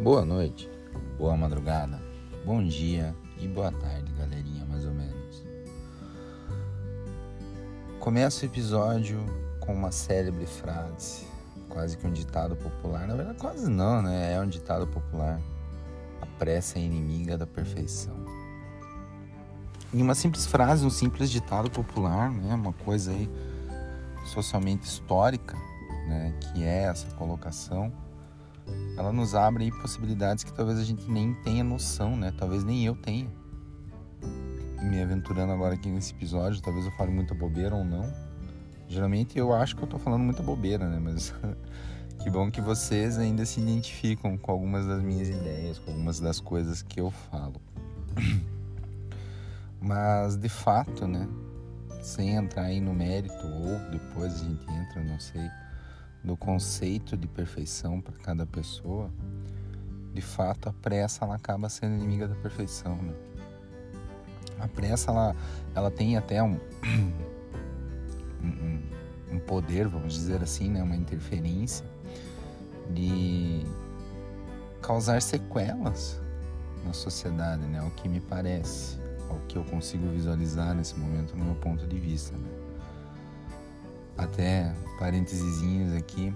Boa 0.00 0.24
noite, 0.24 0.70
boa 1.18 1.36
madrugada, 1.36 2.00
bom 2.46 2.64
dia 2.64 3.16
e 3.36 3.48
boa 3.48 3.72
tarde, 3.72 4.12
galerinha, 4.12 4.64
mais 4.64 4.84
ou 4.84 4.92
menos. 4.92 5.44
Começa 7.98 8.44
o 8.44 8.48
episódio 8.48 9.26
com 9.58 9.74
uma 9.74 9.90
célebre 9.90 10.46
frase, 10.46 11.26
quase 11.68 11.96
que 11.96 12.06
um 12.06 12.12
ditado 12.12 12.54
popular. 12.54 13.08
Na 13.08 13.16
verdade, 13.16 13.38
quase 13.38 13.68
não, 13.68 14.00
né? 14.00 14.34
É 14.34 14.40
um 14.40 14.46
ditado 14.46 14.86
popular. 14.86 15.40
A 16.22 16.26
pressa 16.38 16.78
é 16.78 16.82
inimiga 16.82 17.36
da 17.36 17.46
perfeição. 17.46 18.14
Em 19.92 20.00
uma 20.00 20.14
simples 20.14 20.46
frase, 20.46 20.86
um 20.86 20.90
simples 20.90 21.28
ditado 21.28 21.68
popular, 21.72 22.30
né? 22.30 22.54
Uma 22.54 22.72
coisa 22.72 23.10
aí 23.10 23.28
socialmente 24.26 24.86
histórica, 24.86 25.56
né? 26.06 26.38
Que 26.40 26.62
é 26.62 26.84
essa 26.84 27.08
colocação 27.16 27.92
ela 28.96 29.12
nos 29.12 29.34
abre 29.34 29.64
aí 29.64 29.70
possibilidades 29.70 30.42
que 30.42 30.52
talvez 30.52 30.78
a 30.78 30.84
gente 30.84 31.08
nem 31.08 31.32
tenha 31.44 31.62
noção, 31.62 32.16
né? 32.16 32.32
Talvez 32.36 32.64
nem 32.64 32.84
eu 32.84 32.96
tenha. 32.96 33.30
Me 34.82 35.00
aventurando 35.00 35.52
agora 35.52 35.74
aqui 35.74 35.88
nesse 35.88 36.12
episódio, 36.12 36.60
talvez 36.60 36.84
eu 36.84 36.92
fale 36.92 37.12
muita 37.12 37.32
bobeira 37.32 37.76
ou 37.76 37.84
não. 37.84 38.12
Geralmente 38.88 39.38
eu 39.38 39.52
acho 39.52 39.76
que 39.76 39.82
eu 39.82 39.86
tô 39.86 39.98
falando 39.98 40.22
muita 40.22 40.42
bobeira, 40.42 40.88
né? 40.88 40.98
Mas 40.98 41.32
que 42.22 42.28
bom 42.28 42.50
que 42.50 42.60
vocês 42.60 43.18
ainda 43.18 43.46
se 43.46 43.60
identificam 43.60 44.36
com 44.36 44.50
algumas 44.50 44.84
das 44.86 45.00
minhas 45.00 45.28
ideias, 45.28 45.78
com 45.78 45.92
algumas 45.92 46.18
das 46.18 46.40
coisas 46.40 46.82
que 46.82 47.00
eu 47.00 47.10
falo. 47.10 47.60
Mas 49.80 50.36
de 50.36 50.48
fato, 50.48 51.06
né? 51.06 51.28
Sem 52.02 52.34
entrar 52.34 52.62
aí 52.62 52.80
no 52.80 52.94
mérito, 52.94 53.46
ou 53.46 53.78
depois 53.90 54.34
a 54.34 54.44
gente 54.44 54.62
entra, 54.72 55.04
não 55.04 55.20
sei 55.20 55.48
do 56.22 56.36
conceito 56.36 57.16
de 57.16 57.26
perfeição 57.26 58.00
para 58.00 58.14
cada 58.18 58.46
pessoa, 58.46 59.10
de 60.12 60.20
fato 60.20 60.68
a 60.68 60.72
pressa 60.72 61.24
ela 61.24 61.36
acaba 61.36 61.68
sendo 61.68 61.94
inimiga 61.94 62.26
da 62.26 62.34
perfeição. 62.34 62.96
Né? 62.96 63.14
A 64.58 64.68
pressa 64.68 65.10
ela, 65.10 65.36
ela 65.74 65.90
tem 65.90 66.16
até 66.16 66.42
um, 66.42 66.58
um, 68.42 68.82
um 69.32 69.38
poder, 69.38 69.86
vamos 69.86 70.14
dizer 70.14 70.42
assim, 70.42 70.68
né? 70.68 70.82
uma 70.82 70.96
interferência 70.96 71.86
de 72.90 73.64
causar 74.82 75.20
sequelas 75.22 76.20
na 76.84 76.92
sociedade, 76.92 77.62
né? 77.66 77.82
O 77.82 77.90
que 77.90 78.08
me 78.08 78.20
parece, 78.20 78.98
o 79.30 79.46
que 79.46 79.56
eu 79.56 79.64
consigo 79.64 80.08
visualizar 80.08 80.74
nesse 80.74 80.98
momento 80.98 81.36
no 81.36 81.44
meu 81.44 81.54
ponto 81.56 81.86
de 81.86 81.98
vista. 81.98 82.36
Né? 82.36 82.57
Até 84.18 84.74
parênteses 84.98 85.94
aqui, 85.94 86.34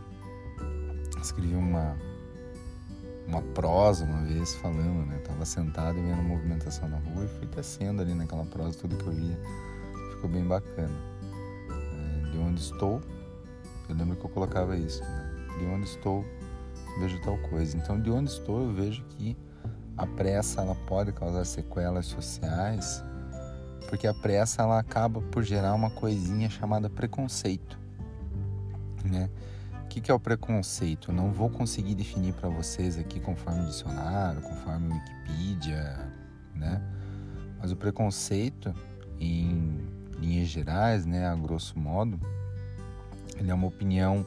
escrevi 1.21 1.55
uma 1.55 1.97
uma 3.27 3.41
prosa 3.41 4.05
uma 4.05 4.23
vez 4.23 4.55
falando, 4.57 5.07
né? 5.07 5.19
Tava 5.25 5.45
sentado 5.45 5.99
e 5.99 6.03
vendo 6.03 6.21
a 6.21 6.23
movimentação 6.23 6.89
na 6.89 6.99
rua 6.99 7.25
e 7.25 7.29
fui 7.39 7.47
tecendo 7.47 8.03
ali 8.03 8.15
naquela 8.15 8.45
prosa 8.45 8.79
tudo 8.79 8.97
que 8.97 9.07
eu 9.07 9.13
via. 9.13 9.39
Ficou 10.11 10.29
bem 10.29 10.45
bacana. 10.45 10.95
É, 11.71 12.31
de 12.31 12.39
onde 12.39 12.61
estou, 12.61 13.01
eu 13.89 13.95
lembro 13.97 14.17
que 14.17 14.25
eu 14.25 14.31
colocava 14.31 14.77
isso, 14.77 15.03
né? 15.03 15.47
De 15.59 15.65
onde 15.67 15.87
estou, 15.87 16.25
vejo 16.99 17.21
tal 17.23 17.39
coisa. 17.39 17.77
Então, 17.77 18.01
de 18.01 18.11
onde 18.11 18.31
estou, 18.31 18.63
eu 18.63 18.73
vejo 18.73 19.03
que 19.05 19.37
a 19.97 20.07
pressa 20.07 20.61
ela 20.61 20.75
pode 20.87 21.13
causar 21.13 21.45
sequelas 21.45 22.07
sociais 22.07 23.03
porque 23.93 24.07
a 24.07 24.15
pressa 24.15 24.63
ela 24.63 24.79
acaba 24.79 25.21
por 25.21 25.43
gerar 25.43 25.75
uma 25.75 25.91
coisinha 25.91 26.49
chamada 26.49 26.89
preconceito, 26.89 27.79
né? 29.05 29.29
O 29.85 29.89
que, 29.89 30.01
que 30.01 30.11
é 30.11 30.15
o 30.15 30.19
preconceito? 30.19 31.13
Não 31.13 31.31
vou 31.31 31.51
conseguir 31.51 31.95
definir 31.95 32.33
para 32.33 32.49
vocês 32.49 32.97
aqui 32.97 33.21
conforme 33.21 33.67
dicionário, 33.67 34.41
conforme 34.41 34.95
Wikipedia, 34.95 36.11
né? 36.55 36.81
Mas 37.61 37.71
o 37.71 37.77
preconceito, 37.77 38.75
em 39.21 39.87
linhas 40.19 40.49
gerais, 40.49 41.05
né, 41.05 41.27
a 41.27 41.35
grosso 41.35 41.79
modo, 41.79 42.19
ele 43.37 43.51
é 43.51 43.55
uma 43.55 43.67
opinião 43.67 44.25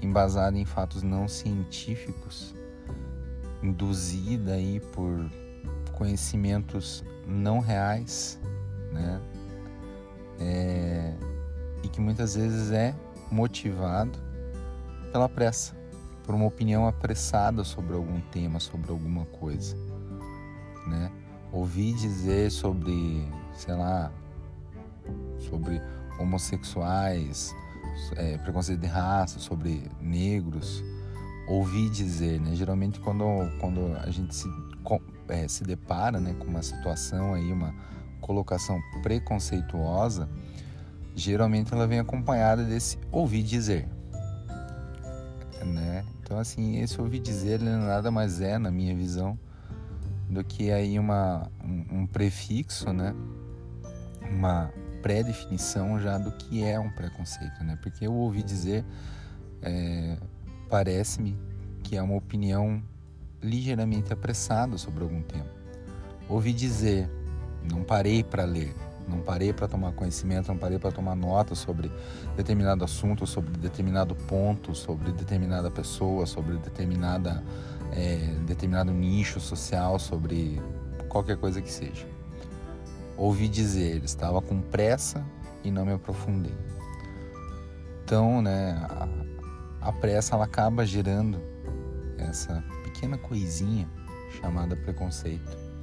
embasada 0.00 0.56
em 0.56 0.64
fatos 0.64 1.02
não 1.02 1.28
científicos, 1.28 2.54
induzida 3.62 4.54
aí 4.54 4.80
por 4.80 5.30
conhecimentos 5.92 7.04
não 7.28 7.60
reais 7.60 8.40
né? 8.94 9.20
É, 10.40 11.14
e 11.82 11.88
que 11.88 12.00
muitas 12.00 12.34
vezes 12.34 12.70
é 12.70 12.94
motivado 13.30 14.18
pela 15.12 15.28
pressa, 15.28 15.74
por 16.24 16.34
uma 16.34 16.46
opinião 16.46 16.86
apressada 16.86 17.62
sobre 17.64 17.94
algum 17.94 18.20
tema, 18.20 18.58
sobre 18.58 18.90
alguma 18.90 19.26
coisa, 19.26 19.76
né? 20.86 21.10
Ouvi 21.52 21.92
dizer 21.92 22.50
sobre, 22.50 23.28
sei 23.54 23.74
lá, 23.74 24.10
sobre 25.38 25.80
homossexuais, 26.18 27.54
é, 28.16 28.38
preconceito 28.38 28.80
de 28.80 28.86
raça, 28.86 29.38
sobre 29.38 29.88
negros, 30.00 30.82
ouvi 31.46 31.88
dizer, 31.90 32.40
né? 32.40 32.54
Geralmente 32.54 32.98
quando, 33.00 33.24
quando 33.60 33.96
a 34.02 34.10
gente 34.10 34.34
se, 34.34 34.48
é, 35.28 35.46
se 35.46 35.64
depara 35.64 36.18
né, 36.20 36.34
com 36.38 36.46
uma 36.46 36.62
situação 36.62 37.34
aí, 37.34 37.52
uma, 37.52 37.74
colocação 38.24 38.80
preconceituosa, 39.02 40.28
geralmente 41.14 41.74
ela 41.74 41.86
vem 41.86 41.98
acompanhada 41.98 42.64
desse 42.64 42.98
ouvir 43.12 43.42
dizer. 43.42 43.86
Né? 45.62 46.04
Então, 46.20 46.38
assim, 46.38 46.80
esse 46.80 46.98
ouvir 46.98 47.20
dizer 47.20 47.60
ele 47.60 47.70
nada 47.70 48.10
mais 48.10 48.40
é, 48.40 48.56
na 48.56 48.70
minha 48.70 48.94
visão, 48.96 49.38
do 50.28 50.42
que 50.42 50.72
aí 50.72 50.98
uma, 50.98 51.50
um, 51.62 52.00
um 52.00 52.06
prefixo, 52.06 52.92
né? 52.92 53.14
uma 54.30 54.72
pré-definição 55.02 56.00
já 56.00 56.16
do 56.16 56.32
que 56.32 56.64
é 56.64 56.80
um 56.80 56.90
preconceito, 56.90 57.62
né? 57.62 57.78
Porque 57.82 58.08
o 58.08 58.14
ouvir 58.14 58.42
dizer 58.42 58.82
é, 59.60 60.16
parece-me 60.70 61.38
que 61.82 61.94
é 61.94 62.02
uma 62.02 62.16
opinião 62.16 62.82
ligeiramente 63.42 64.14
apressada 64.14 64.78
sobre 64.78 65.02
algum 65.02 65.20
tema. 65.20 65.46
Ouvir 66.26 66.54
dizer 66.54 67.10
não 67.70 67.82
parei 67.82 68.22
para 68.22 68.44
ler, 68.44 68.74
não 69.08 69.20
parei 69.20 69.52
para 69.52 69.68
tomar 69.68 69.92
conhecimento, 69.92 70.48
não 70.48 70.56
parei 70.56 70.78
para 70.78 70.90
tomar 70.90 71.14
nota 71.14 71.54
sobre 71.54 71.90
determinado 72.36 72.84
assunto, 72.84 73.26
sobre 73.26 73.52
determinado 73.58 74.14
ponto, 74.14 74.74
sobre 74.74 75.12
determinada 75.12 75.70
pessoa, 75.70 76.26
sobre 76.26 76.56
determinada, 76.56 77.42
é, 77.92 78.16
determinado 78.46 78.92
nicho 78.92 79.40
social, 79.40 79.98
sobre 79.98 80.60
qualquer 81.08 81.36
coisa 81.36 81.60
que 81.60 81.70
seja. 81.70 82.06
Ouvi 83.16 83.48
dizer, 83.48 84.02
estava 84.04 84.42
com 84.42 84.60
pressa 84.60 85.24
e 85.62 85.70
não 85.70 85.84
me 85.84 85.92
aprofundei. 85.92 86.54
Então, 88.04 88.42
né, 88.42 88.76
a, 88.90 89.88
a 89.88 89.92
pressa 89.92 90.34
ela 90.34 90.44
acaba 90.44 90.84
gerando 90.84 91.40
essa 92.18 92.62
pequena 92.82 93.16
coisinha 93.16 93.88
chamada 94.40 94.74
preconceito 94.76 95.73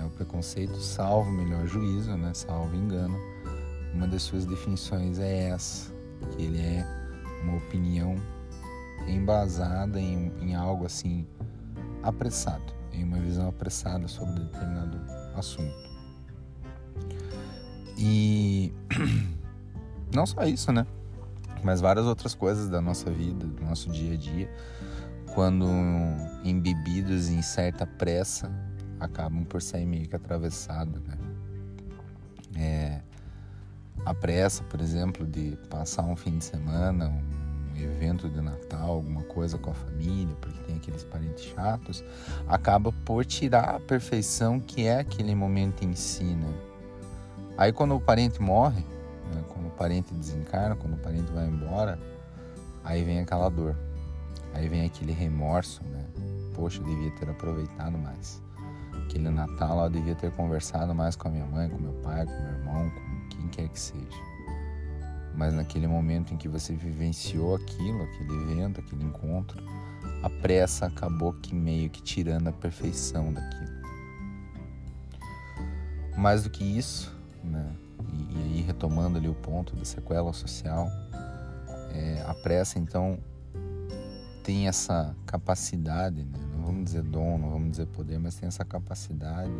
é, 0.00 0.04
o 0.04 0.10
preconceito, 0.10 0.76
salvo 0.80 1.30
melhor 1.30 1.66
juízo, 1.66 2.16
né, 2.16 2.32
salvo 2.34 2.74
engano, 2.74 3.18
uma 3.94 4.06
das 4.06 4.22
suas 4.22 4.46
definições 4.46 5.18
é 5.18 5.50
essa, 5.50 5.92
que 6.30 6.42
ele 6.42 6.60
é 6.60 6.86
uma 7.42 7.56
opinião 7.56 8.16
embasada 9.06 10.00
em, 10.00 10.32
em 10.40 10.54
algo 10.54 10.86
assim 10.86 11.26
apressado, 12.02 12.72
em 12.92 13.04
uma 13.04 13.18
visão 13.18 13.48
apressada 13.48 14.06
sobre 14.08 14.40
determinado 14.40 14.98
assunto. 15.34 15.90
E 17.96 18.72
não 20.14 20.24
só 20.24 20.44
isso, 20.44 20.72
né? 20.72 20.86
Mas 21.62 21.80
várias 21.80 22.06
outras 22.06 22.34
coisas 22.34 22.70
da 22.70 22.80
nossa 22.80 23.10
vida, 23.10 23.46
do 23.46 23.62
nosso 23.62 23.90
dia 23.90 24.14
a 24.14 24.16
dia, 24.16 24.50
quando 25.34 25.66
embebidos 26.42 27.28
em 27.28 27.42
certa 27.42 27.86
pressa, 27.86 28.50
acabam 29.00 29.44
por 29.44 29.62
sair 29.62 29.86
meio 29.86 30.06
que 30.06 30.14
atravessado, 30.14 31.00
né? 31.00 31.18
É, 32.56 33.00
a 34.04 34.14
pressa, 34.14 34.62
por 34.64 34.80
exemplo, 34.80 35.26
de 35.26 35.56
passar 35.68 36.02
um 36.02 36.16
fim 36.16 36.38
de 36.38 36.44
semana, 36.44 37.08
um 37.08 37.76
evento 37.76 38.28
de 38.28 38.40
Natal, 38.40 38.90
alguma 38.90 39.22
coisa 39.22 39.56
com 39.58 39.70
a 39.70 39.74
família, 39.74 40.34
porque 40.40 40.58
tem 40.64 40.76
aqueles 40.76 41.04
parentes 41.04 41.44
chatos, 41.44 42.04
acaba 42.46 42.92
por 42.92 43.24
tirar 43.24 43.76
a 43.76 43.80
perfeição 43.80 44.60
que 44.60 44.86
é 44.86 45.00
aquele 45.00 45.34
momento 45.34 45.84
em 45.84 45.94
si, 45.94 46.24
né? 46.24 46.52
Aí 47.56 47.72
quando 47.72 47.94
o 47.94 48.00
parente 48.00 48.40
morre, 48.40 48.84
né, 49.34 49.44
quando 49.48 49.66
o 49.66 49.70
parente 49.70 50.12
desencarna, 50.14 50.76
quando 50.76 50.94
o 50.94 50.98
parente 50.98 51.30
vai 51.32 51.46
embora, 51.46 51.98
aí 52.84 53.04
vem 53.04 53.20
aquela 53.20 53.48
dor, 53.50 53.76
aí 54.54 54.68
vem 54.68 54.84
aquele 54.84 55.12
remorso, 55.12 55.82
né? 55.84 56.06
Poxa, 56.54 56.80
eu 56.80 56.86
devia 56.86 57.10
ter 57.12 57.28
aproveitado 57.28 57.96
mais 57.98 58.42
aquele 59.10 59.28
Natal 59.28 59.84
eu 59.84 59.90
devia 59.90 60.14
ter 60.14 60.30
conversado 60.30 60.94
mais 60.94 61.16
com 61.16 61.26
a 61.26 61.30
minha 61.32 61.46
mãe, 61.46 61.68
com 61.68 61.76
meu 61.78 61.92
pai, 61.94 62.24
com 62.24 62.32
meu 62.32 62.52
irmão, 62.52 62.90
com 62.90 63.28
quem 63.28 63.48
quer 63.48 63.68
que 63.68 63.78
seja. 63.78 64.30
mas 65.34 65.52
naquele 65.52 65.86
momento 65.86 66.32
em 66.32 66.36
que 66.36 66.48
você 66.48 66.74
vivenciou 66.74 67.56
aquilo, 67.56 68.02
aquele 68.02 68.32
evento, 68.42 68.80
aquele 68.80 69.04
encontro, 69.04 69.62
a 70.22 70.30
pressa 70.30 70.86
acabou 70.86 71.32
que 71.32 71.54
meio 71.54 71.90
que 71.90 72.02
tirando 72.02 72.48
a 72.48 72.52
perfeição 72.52 73.32
daquilo. 73.32 73.80
Mais 76.16 76.42
do 76.42 76.50
que 76.50 76.62
isso, 76.62 77.14
né? 77.42 77.72
E, 78.12 78.38
e 78.38 78.42
aí 78.42 78.60
retomando 78.62 79.18
ali 79.18 79.28
o 79.28 79.34
ponto 79.34 79.74
da 79.74 79.84
sequela 79.84 80.32
social, 80.32 80.88
é, 81.92 82.22
a 82.26 82.34
pressa 82.34 82.78
então 82.78 83.18
tem 84.42 84.68
essa 84.68 85.16
capacidade, 85.26 86.22
né? 86.24 86.49
Vamos 86.70 86.84
dizer 86.84 87.02
dom, 87.02 87.36
não 87.38 87.50
vamos 87.50 87.72
dizer 87.72 87.86
poder, 87.86 88.18
mas 88.18 88.36
tem 88.36 88.46
essa 88.46 88.64
capacidade 88.64 89.52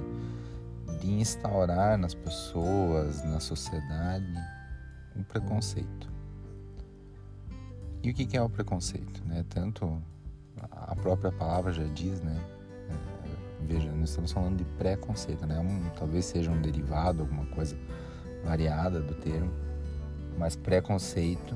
de 1.01 1.11
instaurar 1.11 1.99
nas 1.99 2.15
pessoas, 2.15 3.23
na 3.25 3.41
sociedade, 3.41 4.33
um 5.17 5.23
preconceito. 5.23 6.11
E 8.03 8.11
o 8.11 8.15
que 8.15 8.37
é 8.37 8.43
o 8.43 8.49
preconceito? 8.49 9.23
Né? 9.27 9.45
Tanto 9.49 10.01
a 10.71 10.95
própria 10.95 11.33
palavra 11.33 11.73
já 11.73 11.85
diz, 11.85 12.21
né? 12.23 12.41
É, 12.89 13.67
veja, 13.67 13.91
nós 13.93 14.11
estamos 14.11 14.33
falando 14.33 14.57
de 14.59 14.65
preconceito, 14.77 15.47
né? 15.47 15.59
Um, 15.59 15.91
talvez 15.99 16.25
seja 16.25 16.51
um 16.51 16.61
derivado, 16.61 17.23
alguma 17.23 17.47
coisa 17.47 17.77
variada 18.45 19.01
do 19.01 19.15
termo, 19.15 19.51
mas 20.39 20.57
preconceito, 20.57 21.55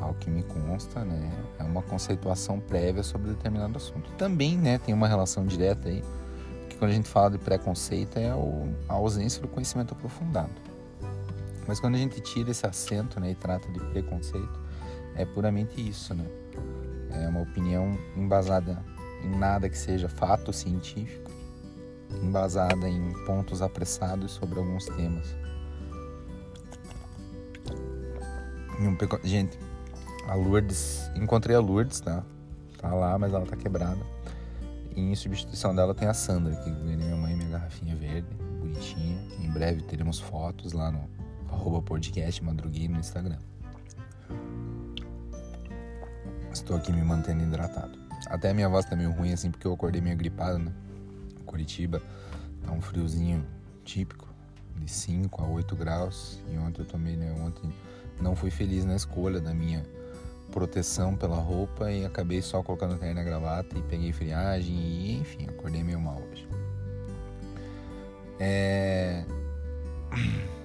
ao 0.00 0.14
que 0.14 0.28
me 0.30 0.42
consta, 0.42 1.04
né, 1.04 1.30
é 1.58 1.62
uma 1.62 1.82
conceituação 1.82 2.60
prévia 2.60 3.02
sobre 3.02 3.30
determinado 3.30 3.76
assunto. 3.76 4.10
Também, 4.12 4.56
né, 4.56 4.78
tem 4.78 4.94
uma 4.94 5.08
relação 5.08 5.46
direta 5.46 5.88
aí, 5.88 6.02
que 6.68 6.76
quando 6.76 6.90
a 6.90 6.94
gente 6.94 7.08
fala 7.08 7.30
de 7.30 7.38
preconceito 7.38 8.18
é 8.18 8.34
o, 8.34 8.68
a 8.88 8.94
ausência 8.94 9.40
do 9.40 9.48
conhecimento 9.48 9.92
aprofundado. 9.92 10.52
Mas 11.66 11.80
quando 11.80 11.96
a 11.96 11.98
gente 11.98 12.20
tira 12.20 12.50
esse 12.50 12.66
acento, 12.66 13.18
né, 13.18 13.32
e 13.32 13.34
trata 13.34 13.70
de 13.72 13.80
preconceito, 13.80 14.60
é 15.16 15.24
puramente 15.24 15.80
isso, 15.80 16.14
né? 16.14 16.26
É 17.10 17.28
uma 17.28 17.40
opinião 17.40 17.98
embasada 18.16 18.84
em 19.24 19.36
nada 19.36 19.68
que 19.68 19.78
seja 19.78 20.08
fato 20.08 20.52
científico, 20.52 21.30
embasada 22.22 22.88
em 22.88 23.12
pontos 23.24 23.62
apressados 23.62 24.32
sobre 24.32 24.58
alguns 24.58 24.84
temas. 24.86 25.34
Gente, 29.24 29.58
a 30.28 30.34
Lourdes, 30.34 31.10
encontrei 31.14 31.54
a 31.54 31.60
Lourdes, 31.60 32.00
tá? 32.00 32.24
Tá 32.78 32.92
lá, 32.92 33.18
mas 33.18 33.32
ela 33.32 33.46
tá 33.46 33.56
quebrada. 33.56 34.00
E 34.94 35.00
em 35.00 35.14
substituição 35.14 35.74
dela 35.74 35.94
tem 35.94 36.08
a 36.08 36.14
Sandra, 36.14 36.54
que 36.56 36.70
ganhei 36.70 36.96
minha 36.96 37.16
mãe 37.16 37.36
minha 37.36 37.50
garrafinha 37.50 37.94
verde, 37.94 38.26
bonitinha. 38.58 39.18
Em 39.40 39.50
breve 39.50 39.82
teremos 39.82 40.18
fotos 40.18 40.72
lá 40.72 40.90
no 40.90 41.08
arroba 41.50 41.80
podcast 41.80 42.42
madruguei 42.42 42.88
no 42.88 42.98
Instagram. 42.98 43.38
Estou 46.52 46.76
aqui 46.76 46.90
me 46.92 47.02
mantendo 47.02 47.42
hidratado. 47.44 47.98
Até 48.26 48.50
a 48.50 48.54
minha 48.54 48.68
voz 48.68 48.84
tá 48.84 48.96
meio 48.96 49.12
ruim 49.12 49.32
assim, 49.32 49.50
porque 49.50 49.66
eu 49.66 49.72
acordei 49.72 50.00
meio 50.00 50.16
gripado, 50.16 50.58
né? 50.58 50.72
Curitiba 51.44 52.02
tá 52.64 52.72
um 52.72 52.80
friozinho 52.80 53.46
típico, 53.84 54.26
de 54.74 54.90
5 54.90 55.42
a 55.42 55.46
8 55.46 55.76
graus. 55.76 56.40
E 56.50 56.58
ontem 56.58 56.82
eu 56.82 56.86
tomei, 56.86 57.16
né? 57.16 57.32
Ontem 57.40 57.72
não 58.20 58.34
fui 58.34 58.50
feliz 58.50 58.84
na 58.84 58.96
escolha 58.96 59.40
da 59.40 59.54
minha 59.54 59.84
proteção 60.50 61.16
pela 61.16 61.36
roupa 61.36 61.90
e 61.90 62.04
acabei 62.04 62.40
só 62.40 62.62
colocando 62.62 62.98
terno 62.98 63.14
na 63.16 63.22
gravata 63.22 63.76
e 63.76 63.82
peguei 63.82 64.12
friagem 64.12 64.74
e 64.74 65.18
enfim, 65.18 65.46
acordei 65.48 65.82
meio 65.82 66.00
mal 66.00 66.20
hoje. 66.30 66.48
É... 68.38 69.24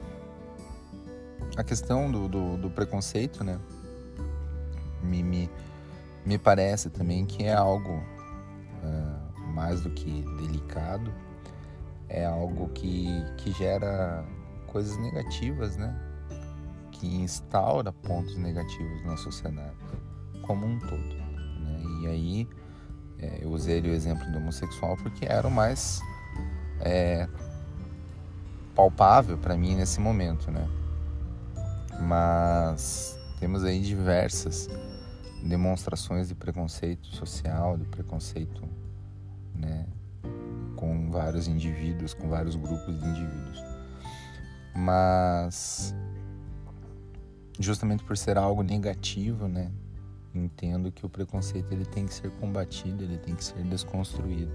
A 1.58 1.64
questão 1.64 2.10
do, 2.10 2.30
do, 2.30 2.58
do 2.58 2.70
preconceito, 2.70 3.44
né? 3.44 3.60
Me, 5.04 5.22
me, 5.22 5.50
me, 6.26 6.38
parece 6.38 6.90
também 6.90 7.26
que 7.26 7.44
é 7.44 7.54
algo 7.54 7.92
uh, 7.92 9.42
mais 9.54 9.82
do 9.82 9.90
que 9.90 10.24
delicado, 10.38 11.14
é 12.08 12.26
algo 12.26 12.70
que, 12.70 13.08
que 13.38 13.52
gera 13.52 14.24
coisas 14.68 14.98
negativas, 14.98 15.76
né? 15.76 15.94
Que 17.02 17.08
instaura 17.08 17.92
pontos 17.92 18.38
negativos 18.38 19.04
na 19.04 19.18
sociedade 19.18 19.76
como 20.44 20.68
um 20.68 20.80
todo. 20.80 21.16
Né? 21.60 21.82
E 22.04 22.08
aí 22.08 22.50
é, 23.18 23.40
eu 23.42 23.50
usei 23.50 23.82
o 23.82 23.88
exemplo 23.88 24.32
do 24.32 24.38
homossexual 24.38 24.96
porque 24.98 25.26
era 25.26 25.48
o 25.48 25.52
mais 25.52 26.00
é, 26.80 27.28
palpável 28.76 29.36
para 29.36 29.58
mim 29.58 29.76
nesse 29.76 30.00
momento, 30.00 30.52
né? 30.52 30.70
Mas 32.00 33.20
temos 33.40 33.64
aí 33.64 33.82
diversas 33.82 34.70
demonstrações 35.44 36.28
de 36.28 36.36
preconceito 36.36 37.08
social, 37.08 37.78
de 37.78 37.86
preconceito, 37.86 38.64
né, 39.56 39.88
com 40.76 41.10
vários 41.10 41.48
indivíduos, 41.48 42.14
com 42.14 42.30
vários 42.30 42.56
grupos 42.56 43.00
de 43.00 43.06
indivíduos. 43.08 43.64
Mas 44.76 45.96
justamente 47.60 48.04
por 48.04 48.18
ser 48.18 48.38
algo 48.38 48.64
negativo, 48.64 49.48
né? 49.48 49.72
Entendo 50.34 50.92
que 50.92 51.06
o 51.06 51.10
preconceito 51.10 51.72
ele 51.74 51.86
tem 51.86 52.06
que 52.06 52.14
ser 52.14 52.32
combatido, 52.32 53.04
ele 53.04 53.18
tem 53.18 53.36
que 53.36 53.44
ser 53.44 53.62
desconstruído. 53.64 54.52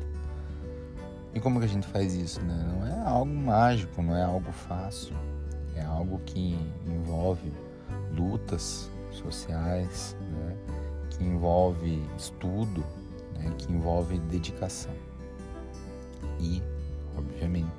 E 1.34 1.40
como 1.40 1.58
que 1.58 1.66
a 1.66 1.68
gente 1.68 1.86
faz 1.86 2.14
isso, 2.14 2.40
né? 2.40 2.66
Não 2.72 2.86
é 2.86 3.06
algo 3.06 3.34
mágico, 3.34 4.02
não 4.02 4.16
é 4.16 4.24
algo 4.24 4.50
fácil. 4.52 5.14
É 5.74 5.82
algo 5.82 6.18
que 6.24 6.58
envolve 6.86 7.52
lutas 8.16 8.90
sociais, 9.10 10.16
né? 10.32 10.56
Que 11.10 11.24
envolve 11.24 12.02
estudo, 12.16 12.82
né? 13.34 13.52
Que 13.58 13.70
envolve 13.70 14.18
dedicação. 14.18 14.94
E, 16.40 16.62
obviamente, 17.18 17.70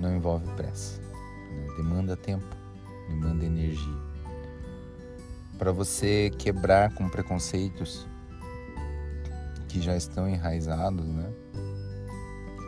não 0.00 0.16
envolve 0.16 0.48
pressa. 0.56 1.00
Né? 1.00 1.66
Demanda 1.76 2.16
tempo, 2.16 2.56
demanda 3.08 3.44
energia 3.44 4.11
para 5.62 5.70
você 5.70 6.28
quebrar 6.38 6.92
com 6.92 7.08
preconceitos 7.08 8.04
que 9.68 9.80
já 9.80 9.96
estão 9.96 10.28
enraizados, 10.28 11.06
né? 11.06 11.32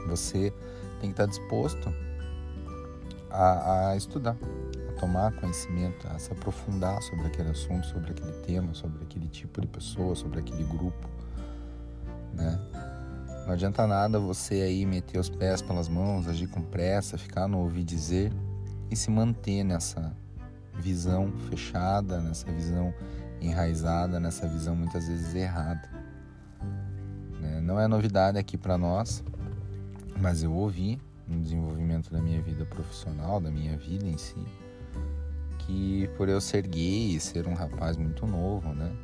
Você 0.07 0.53
tem 1.01 1.11
que 1.11 1.21
estar 1.21 1.27
disposto 1.27 1.93
a, 3.29 3.89
a 3.89 3.97
estudar, 3.97 4.37
a 4.89 5.01
tomar 5.01 5.33
conhecimento, 5.33 6.07
a 6.07 6.21
se 6.21 6.31
aprofundar 6.31 7.03
sobre 7.03 7.27
aquele 7.27 7.51
assunto, 7.51 7.85
sobre 7.85 8.13
aquele 8.13 8.33
tema, 8.47 8.73
sobre 8.75 9.03
aquele 9.03 9.27
tipo 9.27 9.61
de 9.61 9.67
pessoa, 9.67 10.15
sobre 10.15 10.39
aquele 10.39 10.63
grupo, 10.63 11.09
né? 12.33 12.61
Não 13.45 13.55
adianta 13.55 13.89
nada 13.89 14.21
você 14.21 14.63
aí 14.63 14.87
meter 14.87 15.19
os 15.19 15.29
pés 15.29 15.61
pelas 15.61 15.89
mãos, 15.89 16.29
agir 16.29 16.47
com 16.47 16.63
pressa, 16.63 17.19
ficar 17.19 17.49
no 17.49 17.59
ouvir 17.59 17.83
dizer 17.83 18.33
e 18.89 18.95
se 18.95 19.11
manter 19.11 19.65
nessa 19.65 20.17
visão 20.77 21.33
fechada, 21.49 22.21
nessa 22.21 22.51
visão 22.51 22.93
enraizada, 23.41 24.19
nessa 24.19 24.49
visão 24.49 24.75
muitas 24.75 25.09
vezes 25.09 25.35
errada. 25.35 25.89
Né? 27.41 27.61
Não 27.61 27.79
é 27.79 27.87
novidade 27.87 28.39
aqui 28.39 28.57
para 28.57 28.77
nós, 28.77 29.23
mas 30.21 30.43
eu 30.43 30.53
ouvi 30.53 31.01
no 31.27 31.41
desenvolvimento 31.41 32.11
da 32.11 32.21
minha 32.21 32.41
vida 32.43 32.65
profissional, 32.65 33.41
da 33.41 33.51
minha 33.51 33.77
vida 33.77 34.07
em 34.07 34.19
si, 34.19 34.45
que 35.59 36.09
por 36.17 36.29
eu 36.29 36.41
ser 36.41 36.67
gay 36.67 37.15
e 37.15 37.21
ser 37.21 37.47
um 37.47 37.55
rapaz 37.55 37.97
muito 37.97 38.27
novo, 38.27 38.73
né? 38.75 38.95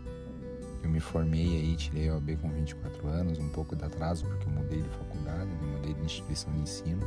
Eu 0.82 0.88
me 0.88 1.00
formei 1.00 1.58
aí, 1.58 1.76
tirei 1.76 2.08
a 2.08 2.14
OAB 2.14 2.36
com 2.40 2.50
24 2.50 3.06
anos, 3.08 3.38
um 3.38 3.48
pouco 3.50 3.76
de 3.76 3.84
atraso 3.84 4.24
porque 4.24 4.46
eu 4.46 4.52
mudei 4.52 4.80
de 4.80 4.88
faculdade, 4.88 5.50
né? 5.50 5.76
mudei 5.76 5.92
de 5.92 6.02
instituição 6.02 6.50
de 6.52 6.60
ensino 6.60 7.06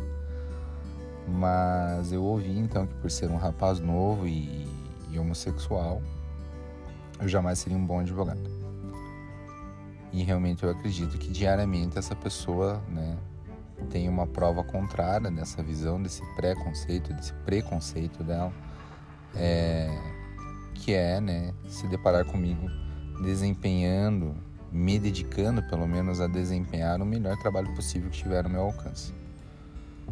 mas 1.27 2.11
eu 2.11 2.23
ouvi 2.23 2.57
então 2.57 2.85
que 2.85 2.93
por 2.95 3.09
ser 3.09 3.29
um 3.29 3.37
rapaz 3.37 3.79
novo 3.79 4.27
e, 4.27 4.67
e 5.11 5.19
homossexual, 5.19 6.01
eu 7.19 7.27
jamais 7.27 7.59
seria 7.59 7.77
um 7.77 7.85
bom 7.85 7.99
advogado. 7.99 8.41
E 10.11 10.23
realmente 10.23 10.63
eu 10.63 10.69
acredito 10.69 11.17
que 11.17 11.29
diariamente 11.31 11.97
essa 11.97 12.15
pessoa, 12.15 12.81
né, 12.89 13.17
tem 13.89 14.07
uma 14.07 14.27
prova 14.27 14.63
contrária 14.63 15.31
dessa 15.31 15.63
visão, 15.63 16.01
desse 16.01 16.21
preconceito, 16.35 17.13
desse 17.13 17.33
preconceito 17.45 18.23
dela, 18.23 18.53
é, 19.35 19.89
que 20.75 20.93
é, 20.93 21.19
né, 21.19 21.53
se 21.67 21.87
deparar 21.87 22.25
comigo 22.25 22.69
desempenhando, 23.21 24.35
me 24.71 24.99
dedicando 24.99 25.63
pelo 25.63 25.87
menos 25.87 26.19
a 26.19 26.27
desempenhar 26.27 27.01
o 27.01 27.05
melhor 27.05 27.37
trabalho 27.37 27.73
possível 27.75 28.09
que 28.09 28.17
tiver 28.17 28.43
no 28.43 28.49
meu 28.49 28.61
alcance. 28.61 29.13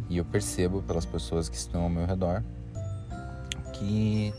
E 0.08 0.16
eu 0.16 0.24
percebo 0.24 0.82
pelas 0.82 1.06
pessoas 1.06 1.48
que 1.48 1.56
estão 1.56 1.82
ao 1.82 1.88
meu 1.88 2.06
redor 2.06 2.42
que 3.72 4.32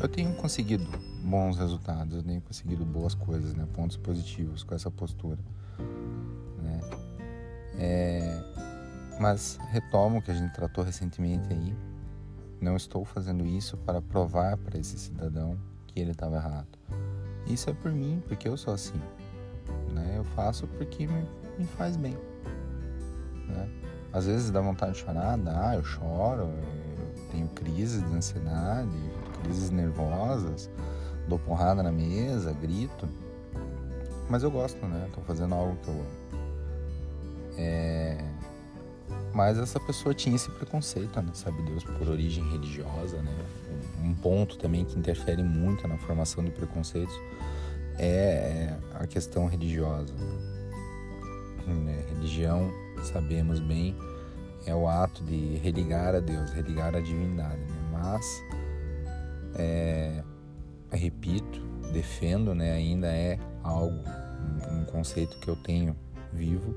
eu 0.00 0.08
tenho 0.08 0.34
conseguido 0.34 0.84
bons 1.22 1.58
resultados, 1.58 2.16
eu 2.16 2.22
tenho 2.22 2.40
conseguido 2.40 2.84
boas 2.84 3.14
coisas, 3.14 3.54
né? 3.54 3.66
pontos 3.74 3.96
positivos 3.96 4.62
com 4.62 4.74
essa 4.74 4.90
postura. 4.90 5.38
Né? 6.62 6.80
É, 7.78 8.42
mas 9.20 9.58
retomo 9.70 10.18
o 10.18 10.22
que 10.22 10.30
a 10.30 10.34
gente 10.34 10.52
tratou 10.52 10.84
recentemente 10.84 11.52
aí, 11.52 11.76
Não 12.60 12.76
estou 12.76 13.04
fazendo 13.04 13.46
isso 13.46 13.76
para 13.76 14.02
provar 14.02 14.56
para 14.56 14.78
esse 14.78 14.98
cidadão 14.98 15.56
que 15.86 16.00
ele 16.00 16.10
estava 16.10 16.36
errado. 16.36 16.78
Isso 17.46 17.70
é 17.70 17.72
por 17.72 17.92
mim, 17.92 18.20
porque 18.26 18.48
eu 18.48 18.56
sou 18.56 18.74
assim. 18.74 19.00
Né? 19.92 20.14
Eu 20.16 20.24
faço 20.24 20.66
porque 20.66 21.06
me, 21.06 21.24
me 21.56 21.64
faz 21.64 21.96
bem. 21.96 22.16
Né? 23.46 23.87
Às 24.12 24.26
vezes 24.26 24.50
dá 24.50 24.60
vontade 24.60 24.92
de 24.92 24.98
chorar, 24.98 25.36
dá, 25.36 25.74
eu 25.74 25.84
choro, 25.84 26.42
eu 26.42 27.30
tenho 27.30 27.48
crises 27.48 28.02
de 28.02 28.16
ansiedade, 28.16 28.90
crises 29.42 29.70
nervosas, 29.70 30.70
dou 31.28 31.38
porrada 31.38 31.82
na 31.82 31.92
mesa, 31.92 32.52
grito. 32.52 33.08
Mas 34.28 34.42
eu 34.42 34.50
gosto, 34.50 34.84
né? 34.86 35.08
Tô 35.14 35.20
fazendo 35.22 35.54
algo 35.54 35.76
que 35.76 35.88
eu 35.88 35.94
amo. 35.94 36.18
É... 37.56 38.18
Mas 39.32 39.58
essa 39.58 39.78
pessoa 39.80 40.14
tinha 40.14 40.36
esse 40.36 40.50
preconceito, 40.50 41.20
né? 41.20 41.30
Sabe 41.34 41.62
Deus, 41.62 41.84
por 41.84 42.08
origem 42.08 42.44
religiosa, 42.50 43.22
né? 43.22 43.36
Um 44.02 44.14
ponto 44.14 44.56
também 44.58 44.84
que 44.84 44.98
interfere 44.98 45.42
muito 45.42 45.86
na 45.86 45.98
formação 45.98 46.42
de 46.42 46.50
preconceitos 46.50 47.14
é 47.98 48.74
a 48.94 49.06
questão 49.06 49.46
religiosa. 49.46 50.14
Né? 51.66 52.04
Religião, 52.08 52.72
sabemos 53.06 53.60
bem, 53.60 53.96
é 54.66 54.74
o 54.74 54.88
ato 54.88 55.22
de 55.24 55.56
religar 55.56 56.14
a 56.14 56.20
Deus, 56.20 56.50
religar 56.52 56.94
a 56.94 57.00
divindade. 57.00 57.60
Né? 57.60 57.90
Mas, 57.92 58.42
é, 59.54 60.22
repito, 60.90 61.60
defendo, 61.92 62.54
né? 62.54 62.72
ainda 62.72 63.08
é 63.08 63.38
algo, 63.62 64.02
um, 64.70 64.84
conceito 64.84 65.38
que 65.38 65.48
eu 65.48 65.56
tenho 65.56 65.96
vivo, 66.32 66.74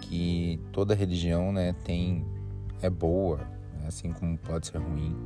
que 0.00 0.60
toda 0.72 0.94
religião 0.94 1.52
né, 1.52 1.74
tem 1.84 2.24
é 2.80 2.90
boa, 2.90 3.38
né, 3.38 3.86
assim 3.86 4.12
como 4.12 4.36
pode 4.38 4.66
ser 4.66 4.78
ruim. 4.78 5.16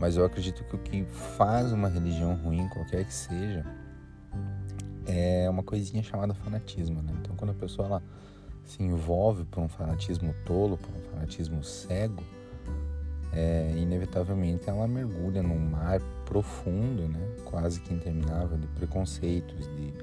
Mas 0.00 0.16
eu 0.16 0.24
acredito 0.24 0.64
que 0.64 0.76
o 0.76 0.78
que 0.78 1.04
faz 1.36 1.72
uma 1.72 1.88
religião 1.88 2.34
ruim, 2.36 2.68
qualquer 2.68 3.04
que 3.04 3.12
seja, 3.12 3.64
é 5.06 5.48
uma 5.50 5.62
coisinha 5.62 6.02
chamada 6.02 6.34
fanatismo. 6.34 7.02
Né? 7.02 7.12
Então, 7.20 7.34
quando 7.34 7.50
a 7.50 7.54
pessoa 7.54 7.88
ela 7.88 8.02
se 8.68 8.82
envolve 8.82 9.44
por 9.46 9.60
um 9.60 9.68
fanatismo 9.68 10.34
tolo, 10.44 10.76
por 10.76 10.90
um 10.94 11.00
fanatismo 11.10 11.64
cego, 11.64 12.22
é, 13.32 13.72
inevitavelmente 13.76 14.68
ela 14.68 14.86
mergulha 14.86 15.42
num 15.42 15.58
mar 15.58 16.00
profundo, 16.26 17.08
né? 17.08 17.20
quase 17.44 17.80
que 17.80 17.94
interminável, 17.94 18.58
de 18.58 18.66
preconceitos, 18.68 19.66
de 19.66 19.94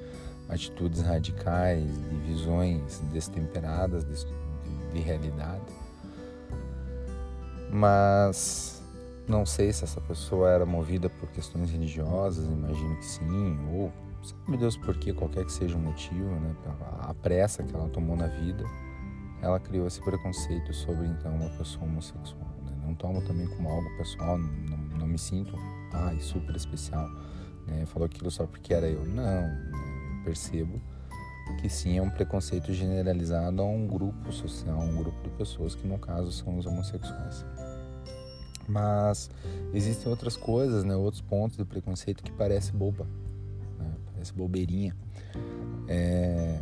atitudes 0.48 1.00
radicais, 1.00 1.84
de 1.84 2.16
visões 2.26 3.00
destemperadas 3.12 4.04
de, 4.04 4.26
de 4.92 5.00
realidade. 5.00 5.64
Mas 7.70 8.82
não 9.28 9.46
sei 9.46 9.72
se 9.72 9.84
essa 9.84 10.00
pessoa 10.00 10.50
era 10.50 10.66
movida 10.66 11.08
por 11.08 11.28
questões 11.30 11.70
religiosas, 11.70 12.46
imagino 12.46 12.96
que 12.96 13.04
sim, 13.04 13.58
ou 13.72 13.92
sabe 14.26 14.56
Deus 14.56 14.76
por 14.76 14.96
quê, 14.96 15.12
qualquer 15.12 15.44
que 15.44 15.52
seja 15.52 15.76
o 15.76 15.80
motivo, 15.80 16.28
né? 16.28 16.54
A 17.00 17.14
pressa 17.14 17.62
que 17.62 17.74
ela 17.74 17.88
tomou 17.88 18.16
na 18.16 18.26
vida, 18.26 18.64
ela 19.40 19.60
criou 19.60 19.86
esse 19.86 20.00
preconceito 20.00 20.72
sobre 20.72 21.06
então 21.06 21.34
uma 21.34 21.50
pessoa 21.50 21.84
homossexual. 21.84 22.50
Né? 22.64 22.72
Não 22.84 22.94
tomo 22.94 23.22
também 23.22 23.46
como 23.48 23.68
algo 23.68 23.88
pessoal, 23.96 24.38
não, 24.38 24.78
não 24.98 25.06
me 25.06 25.18
sinto 25.18 25.56
ai, 25.92 26.18
super 26.20 26.54
especial. 26.54 27.08
Né? 27.66 27.86
Falou 27.86 28.06
aquilo 28.06 28.30
só 28.30 28.46
porque 28.46 28.74
era 28.74 28.88
eu. 28.88 29.04
Não, 29.04 29.22
né? 29.22 30.22
percebo 30.24 30.80
que 31.60 31.68
sim 31.68 31.96
é 31.96 32.02
um 32.02 32.10
preconceito 32.10 32.72
generalizado 32.72 33.62
a 33.62 33.64
um 33.64 33.86
grupo 33.86 34.32
social, 34.32 34.78
um 34.78 34.96
grupo 34.96 35.22
de 35.22 35.30
pessoas 35.30 35.74
que 35.74 35.86
no 35.86 35.98
caso 35.98 36.32
são 36.32 36.58
os 36.58 36.66
homossexuais. 36.66 37.44
Mas 38.68 39.30
existem 39.72 40.10
outras 40.10 40.36
coisas, 40.36 40.82
né, 40.82 40.96
outros 40.96 41.22
pontos 41.22 41.56
de 41.56 41.64
preconceito 41.64 42.22
que 42.22 42.32
parece 42.32 42.72
boba, 42.72 43.06
parece 44.26 44.32
bobeirinha, 44.32 44.96
é, 45.88 46.58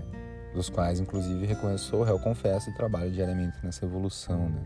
dos 0.54 0.68
quais 0.68 1.00
inclusive 1.00 1.46
reconheço, 1.46 2.02
réu 2.02 2.18
confesso 2.18 2.70
e 2.70 2.74
trabalho 2.74 3.10
diariamente 3.10 3.56
nessa 3.62 3.84
evolução, 3.84 4.48
né. 4.48 4.62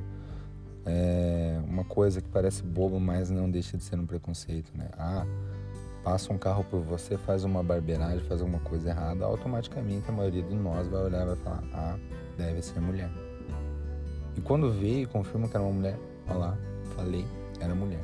É 0.91 1.61
uma 1.67 1.85
coisa 1.85 2.23
que 2.23 2.29
parece 2.31 2.63
boba, 2.63 2.99
mas 2.99 3.29
não 3.29 3.51
deixa 3.51 3.77
de 3.77 3.85
ser 3.85 3.99
um 3.99 4.07
preconceito, 4.07 4.73
né? 4.75 4.89
Ah, 4.97 5.27
passa 6.03 6.33
um 6.33 6.39
carro 6.39 6.65
por 6.65 6.81
você, 6.81 7.19
faz 7.19 7.45
uma 7.45 7.63
barbeiragem, 7.63 8.21
faz 8.21 8.41
alguma 8.41 8.61
coisa 8.61 8.89
errada, 8.89 9.27
automaticamente 9.27 10.09
a 10.09 10.13
maioria 10.13 10.43
de 10.43 10.55
nós 10.55 10.89
vai 10.89 11.03
olhar 11.03 11.25
e 11.25 11.27
vai 11.27 11.37
falar: 11.37 11.63
ah, 11.75 11.99
deve 12.39 12.63
ser 12.63 12.81
mulher. 12.81 13.11
E 14.35 14.41
quando 14.41 14.73
vê 14.73 15.03
e 15.03 15.07
confirma 15.07 15.47
que 15.47 15.57
era 15.57 15.65
uma 15.65 15.75
mulher, 15.75 15.99
olha 16.27 16.39
lá, 16.39 16.59
falei, 16.97 17.27
era 17.61 17.75
mulher. 17.75 18.03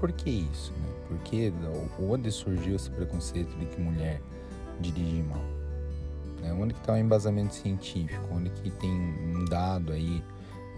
Por 0.00 0.10
que 0.10 0.30
isso? 0.30 0.72
Né? 0.72 0.91
Porque 1.08 1.52
onde 1.98 2.30
surgiu 2.30 2.76
esse 2.76 2.90
preconceito 2.90 3.54
de 3.58 3.66
que 3.66 3.80
mulher 3.80 4.20
dirige 4.80 5.22
mal? 5.22 5.44
Né? 6.40 6.52
Onde 6.52 6.74
que 6.74 6.80
está 6.80 6.94
o 6.94 6.96
embasamento 6.96 7.54
científico? 7.54 8.26
Onde 8.30 8.50
que 8.50 8.70
tem 8.70 8.90
um 8.90 9.44
dado 9.44 9.92
aí 9.92 10.22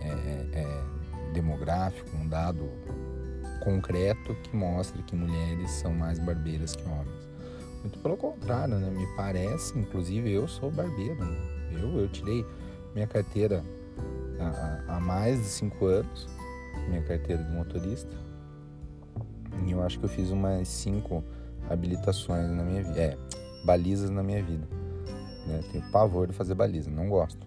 é, 0.01 0.09
é, 0.09 0.61
é 0.61 1.33
demográfico, 1.33 2.17
um 2.17 2.29
dado 2.29 2.69
concreto 3.61 4.35
que 4.43 4.55
mostre 4.55 5.03
que 5.03 5.17
mulheres 5.17 5.71
são 5.71 5.93
mais 5.93 6.19
barbeiras 6.19 6.77
que 6.77 6.85
homens. 6.85 7.29
Muito 7.81 7.99
pelo 7.99 8.17
contrário, 8.17 8.77
né? 8.77 8.91
Me 8.91 9.07
parece, 9.17 9.79
inclusive 9.79 10.31
eu 10.31 10.47
sou 10.47 10.71
barbeiro. 10.71 11.17
Né? 11.25 11.37
Eu, 11.73 12.01
eu 12.01 12.09
tirei 12.09 12.47
minha 12.95 13.07
carteira 13.07 13.65
há, 14.39 14.97
há 14.97 15.01
mais 15.01 15.39
de 15.41 15.47
cinco 15.47 15.87
anos, 15.87 16.29
minha 16.89 17.03
carteira 17.03 17.43
de 17.43 17.51
motorista. 17.53 18.24
E 19.67 19.73
eu 19.73 19.83
acho 19.83 19.99
que 19.99 20.05
eu 20.05 20.09
fiz 20.09 20.31
umas 20.31 20.69
cinco 20.69 21.23
habilitações 21.69 22.51
na 22.51 22.63
minha 22.63 22.83
vida. 22.83 23.01
É, 23.01 23.19
balizas 23.65 24.11
na 24.11 24.23
minha 24.23 24.43
vida. 24.43 24.67
Né? 25.47 25.61
Tenho 25.73 25.85
pavor 25.91 26.27
de 26.27 26.33
fazer 26.33 26.55
baliza, 26.55 26.91
não 26.91 27.09
gosto 27.09 27.47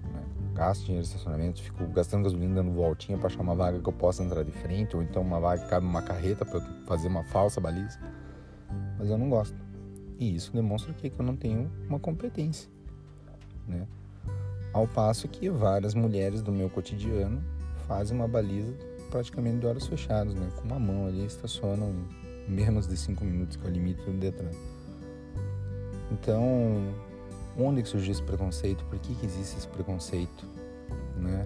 gasto 0.58 0.86
dinheiro 0.86 1.04
de 1.04 1.10
estacionamento, 1.10 1.62
fico 1.62 1.86
gastando 1.88 2.24
gasolina 2.24 2.56
dando 2.56 2.72
voltinha 2.72 3.16
para 3.16 3.28
achar 3.28 3.42
uma 3.42 3.54
vaga 3.54 3.80
que 3.80 3.88
eu 3.88 3.94
possa 3.94 4.24
entrar 4.24 4.44
de 4.44 4.52
frente, 4.52 4.96
ou 4.96 5.04
então 5.04 5.22
uma 5.22 5.40
vaga 5.40 5.62
que 5.62 5.70
cabe 5.70 5.86
uma 5.86 6.02
carreta 6.02 6.44
para 6.44 6.60
fazer 6.88 7.08
uma 7.08 7.24
falsa 7.24 7.62
baliza. 7.62 8.00
Mas 8.98 9.08
eu 9.08 9.20
não 9.20 9.30
gosto. 9.30 9.56
E 10.18 10.36
isso 10.36 10.52
demonstra 10.52 10.92
que 10.94 11.14
eu 11.16 11.24
não 11.24 11.36
tenho 11.36 11.72
uma 11.88 12.00
competência, 12.00 12.68
né? 13.68 13.88
Ao 14.74 14.88
passo 14.88 15.28
que 15.28 15.48
várias 15.48 15.94
mulheres 15.94 16.42
do 16.42 16.52
meu 16.52 16.70
cotidiano 16.72 17.42
fazem 17.88 18.18
uma 18.18 18.28
baliza 18.28 18.74
praticamente 19.08 19.60
de 19.60 19.68
horas 19.68 19.88
fechadas, 19.88 20.34
né? 20.36 20.50
Com 20.56 20.64
uma 20.64 20.80
mão 20.80 21.08
ali, 21.08 21.26
estacionam 21.26 21.94
em 22.48 22.52
menos 22.52 22.88
de 22.88 22.96
cinco 22.98 23.24
minutos, 23.26 23.56
que 23.56 23.66
é 23.66 23.70
o 23.70 23.74
limite 23.74 24.02
do 24.04 24.14
Detran. 24.14 24.52
Então, 26.12 26.94
Onde 27.60 27.82
que 27.82 27.90
surgiu 27.90 28.12
esse 28.12 28.22
preconceito? 28.22 28.86
Por 28.86 29.00
que, 29.00 29.16
que 29.16 29.26
existe 29.26 29.58
esse 29.58 29.68
preconceito? 29.68 30.46
Né? 31.16 31.44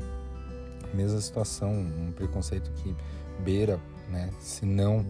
Mesma 0.94 1.22
situação, 1.22 1.72
um 1.72 2.12
preconceito 2.12 2.70
que 2.74 2.94
beira, 3.40 3.80
né? 4.10 4.30
se 4.42 4.66
não 4.66 5.06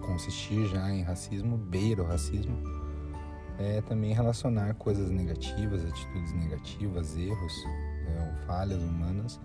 consistir 0.00 0.68
já 0.68 0.88
em 0.88 1.02
racismo, 1.02 1.56
beira 1.56 2.02
o 2.02 2.06
racismo, 2.06 2.56
é 3.58 3.80
também 3.80 4.12
relacionar 4.12 4.74
coisas 4.74 5.10
negativas, 5.10 5.84
atitudes 5.84 6.32
negativas, 6.34 7.16
erros, 7.16 7.64
né? 8.04 8.38
falhas 8.46 8.80
humanas 8.80 9.40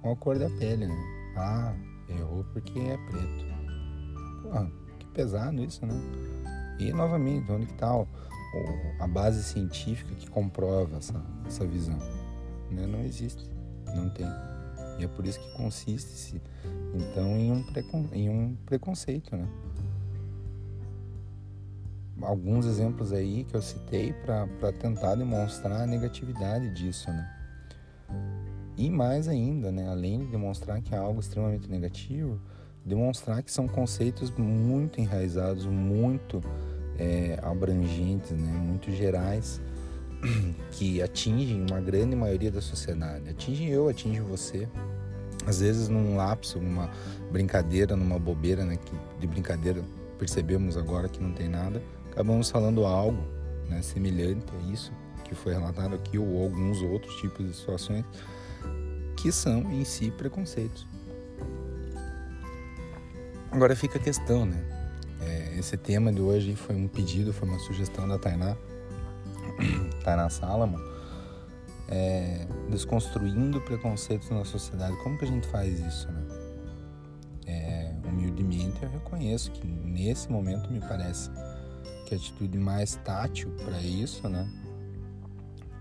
com 0.00 0.12
a 0.12 0.16
cor 0.16 0.38
da 0.38 0.48
pele, 0.50 0.86
né? 0.86 1.17
Ah, 1.36 1.74
errou 2.08 2.44
porque 2.52 2.78
é 2.78 2.96
preto. 2.96 3.46
Pô, 4.42 4.66
que 4.98 5.06
pesado 5.08 5.62
isso, 5.62 5.84
né? 5.84 5.94
E 6.78 6.92
novamente, 6.92 7.50
onde 7.50 7.66
que 7.66 7.74
tá 7.74 7.92
a 9.00 9.06
base 9.06 9.42
científica 9.42 10.14
que 10.14 10.28
comprova 10.30 10.96
essa, 10.96 11.22
essa 11.46 11.66
visão. 11.66 11.98
Né? 12.70 12.86
Não 12.86 13.00
existe, 13.00 13.50
não 13.94 14.08
tem. 14.10 14.26
E 14.98 15.04
é 15.04 15.08
por 15.08 15.26
isso 15.26 15.38
que 15.38 15.52
consiste-se, 15.52 16.40
então, 16.94 17.36
em 17.36 17.52
um, 17.52 17.62
precon, 17.62 18.08
em 18.12 18.28
um 18.28 18.56
preconceito. 18.66 19.36
Né? 19.36 19.46
Alguns 22.22 22.66
exemplos 22.66 23.12
aí 23.12 23.44
que 23.44 23.54
eu 23.54 23.62
citei 23.62 24.12
para 24.12 24.72
tentar 24.72 25.14
demonstrar 25.14 25.82
a 25.82 25.86
negatividade 25.86 26.70
disso. 26.74 27.08
Né? 27.10 27.37
E 28.78 28.88
mais 28.88 29.26
ainda, 29.26 29.72
né? 29.72 29.88
além 29.88 30.20
de 30.20 30.26
demonstrar 30.26 30.80
que 30.80 30.94
é 30.94 30.98
algo 30.98 31.18
extremamente 31.18 31.68
negativo, 31.68 32.40
demonstrar 32.84 33.42
que 33.42 33.50
são 33.50 33.66
conceitos 33.66 34.30
muito 34.30 35.00
enraizados, 35.00 35.66
muito 35.66 36.40
é, 36.96 37.40
abrangentes, 37.42 38.30
né, 38.30 38.52
muito 38.52 38.92
gerais, 38.92 39.60
que 40.70 41.02
atingem 41.02 41.66
uma 41.68 41.80
grande 41.80 42.14
maioria 42.14 42.52
da 42.52 42.60
sociedade. 42.60 43.28
Atingem 43.28 43.66
eu, 43.68 43.88
atingem 43.88 44.20
você. 44.20 44.68
Às 45.44 45.58
vezes 45.58 45.88
num 45.88 46.16
lapso, 46.16 46.60
numa 46.60 46.88
brincadeira, 47.32 47.96
numa 47.96 48.18
bobeira, 48.18 48.64
né, 48.64 48.76
que 48.76 48.92
de 49.18 49.26
brincadeira 49.26 49.82
percebemos 50.20 50.76
agora 50.76 51.08
que 51.08 51.20
não 51.20 51.32
tem 51.32 51.48
nada, 51.48 51.82
acabamos 52.12 52.48
falando 52.48 52.86
algo 52.86 53.22
né, 53.68 53.82
semelhante 53.82 54.46
a 54.54 54.72
isso 54.72 54.92
que 55.24 55.34
foi 55.34 55.52
relatado 55.52 55.96
aqui 55.96 56.16
ou 56.16 56.44
alguns 56.44 56.80
outros 56.80 57.14
tipos 57.20 57.44
de 57.44 57.54
situações 57.54 58.04
que 59.18 59.32
são 59.32 59.72
em 59.72 59.84
si 59.84 60.12
preconceitos. 60.12 60.86
Agora 63.50 63.74
fica 63.74 63.98
a 63.98 64.00
questão, 64.00 64.46
né? 64.46 64.64
É, 65.20 65.58
esse 65.58 65.76
tema 65.76 66.12
de 66.12 66.20
hoje 66.20 66.54
foi 66.54 66.76
um 66.76 66.86
pedido, 66.86 67.32
foi 67.32 67.48
uma 67.48 67.58
sugestão 67.58 68.06
da 68.06 68.16
Tainá, 68.16 68.56
Tainá 70.04 70.30
Salomon, 70.30 70.78
é, 71.88 72.46
desconstruindo 72.70 73.60
preconceitos 73.62 74.30
na 74.30 74.44
sociedade. 74.44 74.96
Como 75.02 75.18
que 75.18 75.24
a 75.24 75.28
gente 75.28 75.48
faz 75.48 75.80
isso, 75.80 76.08
né? 76.12 76.22
É, 77.46 77.94
humildemente 78.06 78.80
eu 78.82 78.88
reconheço 78.88 79.50
que 79.50 79.66
nesse 79.66 80.30
momento 80.30 80.70
me 80.70 80.80
parece 80.80 81.28
que 82.06 82.14
a 82.14 82.18
atitude 82.18 82.56
mais 82.56 82.94
tátil 82.96 83.50
para 83.64 83.80
isso, 83.80 84.28
né? 84.28 84.48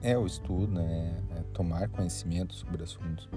É 0.01 0.17
o 0.17 0.25
estudo, 0.25 0.73
né? 0.73 1.26
É 1.57 1.63
tomar 1.63 1.89
conhecimento 1.89 2.53
sobre 2.53 2.83
assuntos. 2.83 3.27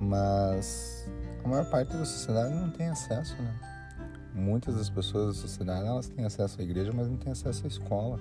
Mas 0.00 1.06
a 1.44 1.48
maior 1.48 1.68
parte 1.68 1.92
da 1.92 2.04
sociedade 2.04 2.54
não 2.54 2.70
tem 2.70 2.88
acesso, 2.88 3.36
né? 3.36 3.54
Muitas 4.34 4.76
das 4.76 4.88
pessoas 4.88 5.36
da 5.36 5.42
sociedade 5.42 5.86
elas 5.86 6.08
têm 6.08 6.24
acesso 6.24 6.58
à 6.60 6.64
igreja, 6.64 6.92
mas 6.94 7.08
não 7.08 7.16
têm 7.18 7.32
acesso 7.32 7.64
à 7.64 7.68
escola, 7.68 8.18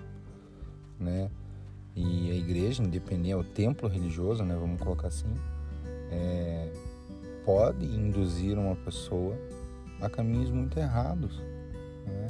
né? 0.99 1.29
E 1.95 2.29
a 2.29 2.35
igreja, 2.35 2.83
independente, 2.83 3.35
o 3.35 3.43
templo 3.43 3.87
religioso, 3.87 4.43
né? 4.43 4.53
Vamos 4.53 4.81
colocar 4.81 5.07
assim, 5.07 5.33
é, 6.11 6.73
pode 7.45 7.85
induzir 7.85 8.57
uma 8.57 8.75
pessoa 8.75 9.37
a 10.01 10.09
caminhos 10.09 10.51
muito 10.51 10.77
errados, 10.77 11.37
né? 12.05 12.27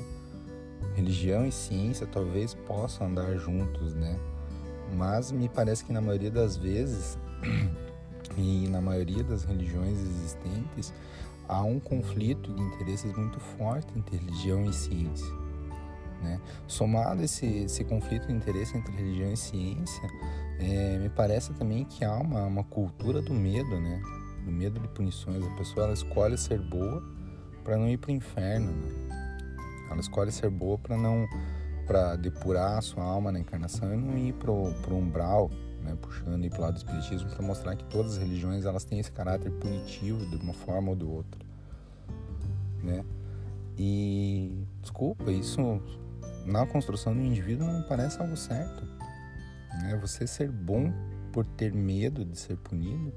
Religião 0.95 1.45
e 1.47 1.51
ciência 1.51 2.05
talvez 2.05 2.53
possam 2.53 3.07
andar 3.07 3.35
juntos, 3.37 3.95
né? 3.95 4.19
Mas 4.95 5.31
me 5.31 5.49
parece 5.49 5.83
que 5.83 5.91
na 5.91 6.01
maioria 6.01 6.31
das 6.31 6.55
vezes 6.55 7.17
e 8.37 8.67
na 8.69 8.81
maioria 8.81 9.23
das 9.23 9.43
religiões 9.43 9.99
existentes 9.99 10.93
há 11.47 11.61
um 11.61 11.79
conflito 11.79 12.53
de 12.53 12.61
interesses 12.61 13.15
muito 13.15 13.39
forte 13.39 13.87
entre 13.97 14.17
religião 14.17 14.65
e 14.65 14.73
ciência. 14.73 15.45
Né? 16.21 16.39
Somado 16.67 17.21
esse, 17.21 17.45
esse 17.45 17.83
conflito 17.83 18.27
de 18.27 18.33
interesse 18.33 18.75
entre 18.77 18.91
religião 18.95 19.31
e 19.31 19.37
ciência, 19.37 20.09
é, 20.59 20.97
me 20.97 21.09
parece 21.09 21.53
também 21.53 21.85
que 21.85 22.03
há 22.03 22.15
uma, 22.15 22.43
uma 22.45 22.63
cultura 22.63 23.21
do 23.21 23.33
medo, 23.33 23.79
né? 23.79 24.01
do 24.43 24.51
medo 24.51 24.79
de 24.79 24.87
punições. 24.87 25.45
A 25.45 25.57
pessoa 25.57 25.85
ela 25.85 25.93
escolhe 25.93 26.37
ser 26.37 26.59
boa 26.61 27.03
para 27.63 27.77
não 27.77 27.87
ir 27.89 27.97
para 27.97 28.11
o 28.11 28.13
inferno. 28.13 28.71
Né? 28.71 29.15
Ela 29.91 29.99
escolhe 29.99 30.31
ser 30.31 30.49
boa 30.49 30.77
para 30.77 30.97
não 30.97 31.27
para 31.85 32.15
depurar 32.15 32.77
a 32.77 32.81
sua 32.81 33.03
alma 33.03 33.31
na 33.31 33.39
encarnação 33.39 33.93
e 33.93 33.97
não 33.97 34.17
ir 34.17 34.33
para 34.33 34.51
o 34.51 34.97
umbral 34.97 35.49
né, 35.85 35.95
puxando 36.01 36.49
para 36.49 36.59
o 36.59 36.61
lado 36.61 36.73
do 36.73 36.77
espiritismo 36.77 37.29
para 37.29 37.45
mostrar 37.45 37.75
que 37.75 37.85
todas 37.85 38.13
as 38.13 38.17
religiões 38.17 38.65
elas 38.65 38.83
têm 38.83 38.99
esse 38.99 39.11
caráter 39.11 39.51
punitivo 39.51 40.25
de 40.25 40.35
uma 40.37 40.53
forma 40.53 40.89
ou 40.89 40.95
de 40.95 41.05
outra, 41.05 41.39
né? 42.83 43.05
E 43.77 44.65
desculpa, 44.81 45.31
isso 45.31 45.79
na 46.45 46.65
construção 46.65 47.13
do 47.13 47.21
indivíduo 47.21 47.67
não 47.67 47.83
parece 47.83 48.19
algo 48.19 48.35
certo. 48.35 48.83
Né? 49.81 49.97
Você 50.01 50.25
ser 50.25 50.49
bom 50.49 50.91
por 51.31 51.45
ter 51.45 51.73
medo 51.73 52.23
de 52.23 52.37
ser 52.37 52.57
punido 52.57 53.13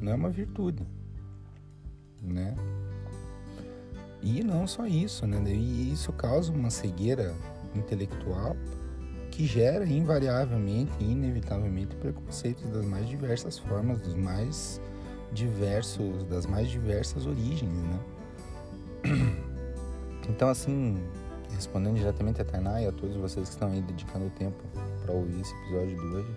não 0.00 0.12
é 0.12 0.14
uma 0.14 0.30
virtude, 0.30 0.86
né? 2.22 2.56
E 4.22 4.42
não 4.42 4.66
só 4.66 4.86
isso, 4.86 5.26
né? 5.26 5.42
E 5.46 5.92
isso 5.92 6.12
causa 6.12 6.52
uma 6.52 6.70
cegueira 6.70 7.34
intelectual 7.74 8.56
que 9.30 9.46
gera 9.46 9.86
invariavelmente 9.86 10.92
e 10.98 11.12
inevitavelmente 11.12 11.96
preconceitos 11.96 12.68
das 12.70 12.84
mais 12.84 13.08
diversas 13.08 13.58
formas, 13.58 14.00
dos 14.00 14.14
mais 14.14 14.80
diversos, 15.32 16.24
das 16.24 16.46
mais 16.46 16.68
diversas 16.68 17.26
origens, 17.26 17.72
né? 17.72 18.00
Então, 20.28 20.48
assim, 20.48 21.02
respondendo 21.56 21.96
diretamente 21.96 22.40
a 22.40 22.44
Tainá 22.44 22.80
e 22.80 22.86
a 22.86 22.92
todos 22.92 23.16
vocês 23.16 23.48
que 23.48 23.54
estão 23.54 23.68
aí 23.68 23.82
dedicando 23.82 24.30
tempo 24.30 24.62
para 25.02 25.12
ouvir 25.12 25.40
esse 25.40 25.52
episódio 25.54 25.96
de 25.96 26.06
hoje, 26.14 26.36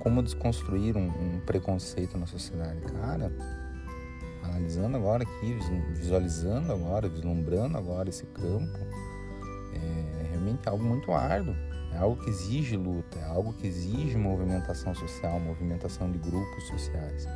como 0.00 0.22
desconstruir 0.22 0.94
um, 0.94 1.06
um 1.06 1.40
preconceito 1.46 2.18
na 2.18 2.26
sociedade? 2.26 2.80
Cara, 2.82 3.32
analisando 4.42 4.98
agora 4.98 5.22
aqui, 5.22 5.58
visualizando 5.94 6.72
agora, 6.72 7.08
vislumbrando 7.08 7.78
agora 7.78 8.10
esse 8.10 8.26
campo, 8.26 8.78
realmente 10.54 10.68
algo 10.68 10.84
muito 10.84 11.12
árduo 11.12 11.54
é 11.92 11.98
algo 11.98 12.16
que 12.16 12.28
exige 12.28 12.76
luta, 12.76 13.18
é 13.18 13.24
algo 13.24 13.52
que 13.52 13.66
exige 13.66 14.16
movimentação 14.16 14.94
social, 14.94 15.38
movimentação 15.38 16.10
de 16.10 16.18
grupos 16.18 16.66
sociais. 16.66 17.28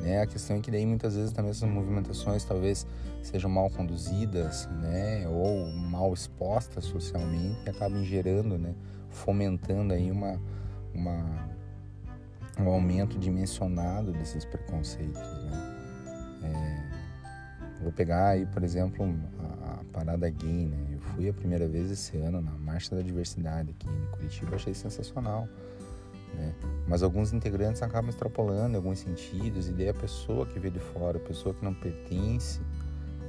Né? 0.00 0.20
A 0.20 0.26
questão 0.26 0.56
é 0.56 0.60
que 0.60 0.70
daí 0.70 0.84
muitas 0.84 1.14
vezes 1.14 1.32
também 1.32 1.52
essas 1.52 1.68
movimentações 1.68 2.44
talvez 2.44 2.86
sejam 3.22 3.48
mal 3.50 3.70
conduzidas, 3.70 4.66
né, 4.80 5.28
ou 5.28 5.70
mal 5.72 6.12
expostas 6.12 6.86
socialmente 6.86 7.60
e 7.66 7.70
acabem 7.70 8.02
gerando, 8.04 8.58
né, 8.58 8.74
fomentando 9.10 9.92
aí 9.92 10.10
uma, 10.10 10.40
uma 10.94 11.50
um 12.58 12.68
aumento 12.68 13.18
dimensionado 13.18 14.12
desses 14.12 14.44
preconceitos, 14.44 15.20
né? 15.20 15.69
Vou 17.82 17.92
pegar 17.92 18.28
aí, 18.28 18.46
por 18.46 18.62
exemplo, 18.62 19.04
a, 19.38 19.80
a 19.80 19.84
parada 19.92 20.28
gay, 20.28 20.66
né? 20.66 20.98
fui 21.14 21.28
a 21.28 21.32
primeira 21.32 21.66
vez 21.66 21.90
esse 21.90 22.16
ano 22.16 22.40
na 22.40 22.52
Marcha 22.52 22.94
da 22.94 23.02
Diversidade 23.02 23.70
aqui 23.70 23.88
em 23.88 24.10
Curitiba, 24.12 24.56
achei 24.56 24.74
sensacional. 24.74 25.48
Né? 26.34 26.54
Mas 26.86 27.02
alguns 27.02 27.32
integrantes 27.32 27.82
acabam 27.82 28.10
extrapolando 28.10 28.76
alguns 28.76 28.98
sentidos, 28.98 29.68
e 29.68 29.72
daí 29.72 29.88
a 29.88 29.94
pessoa 29.94 30.46
que 30.46 30.58
vê 30.58 30.70
de 30.70 30.78
fora, 30.78 31.18
a 31.18 31.20
pessoa 31.20 31.54
que 31.54 31.64
não 31.64 31.74
pertence 31.74 32.60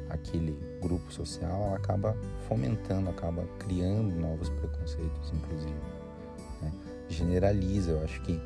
àquele 0.09 0.57
grupo 0.81 1.11
social, 1.11 1.63
ela 1.67 1.77
acaba 1.77 2.15
fomentando, 2.47 3.09
acaba 3.09 3.45
criando 3.59 4.13
novos 4.19 4.49
preconceitos, 4.49 5.31
inclusive. 5.33 5.79
Né? 6.61 6.71
Generaliza, 7.09 7.91
eu 7.91 8.03
acho 8.03 8.21
que 8.21 8.39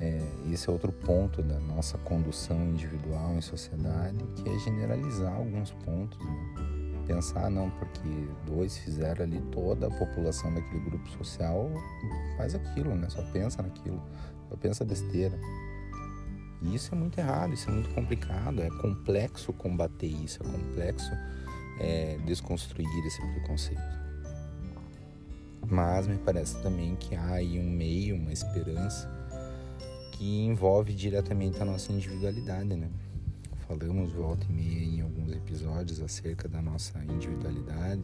é, 0.00 0.20
esse 0.52 0.68
é 0.68 0.72
outro 0.72 0.92
ponto 0.92 1.42
da 1.42 1.58
nossa 1.58 1.96
condução 1.98 2.62
individual 2.64 3.34
em 3.34 3.40
sociedade, 3.40 4.18
que 4.36 4.48
é 4.48 4.58
generalizar 4.58 5.34
alguns 5.34 5.70
pontos. 5.72 6.18
Né? 6.18 6.76
pensar, 7.06 7.48
não, 7.50 7.70
porque 7.70 8.28
dois 8.44 8.76
fizeram 8.78 9.24
ali, 9.24 9.40
toda 9.52 9.86
a 9.86 9.90
população 9.90 10.52
daquele 10.52 10.80
grupo 10.80 11.08
social 11.10 11.70
faz 12.36 12.54
aquilo, 12.54 12.94
né? 12.94 13.08
Só 13.08 13.22
pensa 13.30 13.62
naquilo, 13.62 14.02
só 14.48 14.56
pensa 14.56 14.84
besteira. 14.84 15.38
E 16.62 16.74
isso 16.74 16.94
é 16.94 16.98
muito 16.98 17.18
errado, 17.18 17.54
isso 17.54 17.70
é 17.70 17.72
muito 17.72 17.88
complicado, 17.94 18.60
é 18.60 18.68
complexo 18.80 19.52
combater 19.52 20.06
isso, 20.06 20.42
é 20.42 20.46
complexo 20.46 21.12
é, 21.78 22.18
desconstruir 22.26 23.06
esse 23.06 23.20
preconceito. 23.20 23.96
Mas 25.68 26.06
me 26.06 26.16
parece 26.18 26.60
também 26.62 26.96
que 26.96 27.14
há 27.14 27.34
aí 27.34 27.58
um 27.58 27.70
meio, 27.70 28.16
uma 28.16 28.32
esperança 28.32 29.08
que 30.16 30.44
envolve 30.44 30.94
diretamente 30.94 31.60
a 31.60 31.64
nossa 31.64 31.92
individualidade, 31.92 32.74
né? 32.74 32.88
falamos 33.66 34.12
volta 34.12 34.46
e 34.48 34.52
meia 34.52 34.84
em 34.84 35.00
alguns 35.00 35.32
episódios 35.32 36.00
acerca 36.00 36.48
da 36.48 36.62
nossa 36.62 36.98
individualidade. 37.04 38.02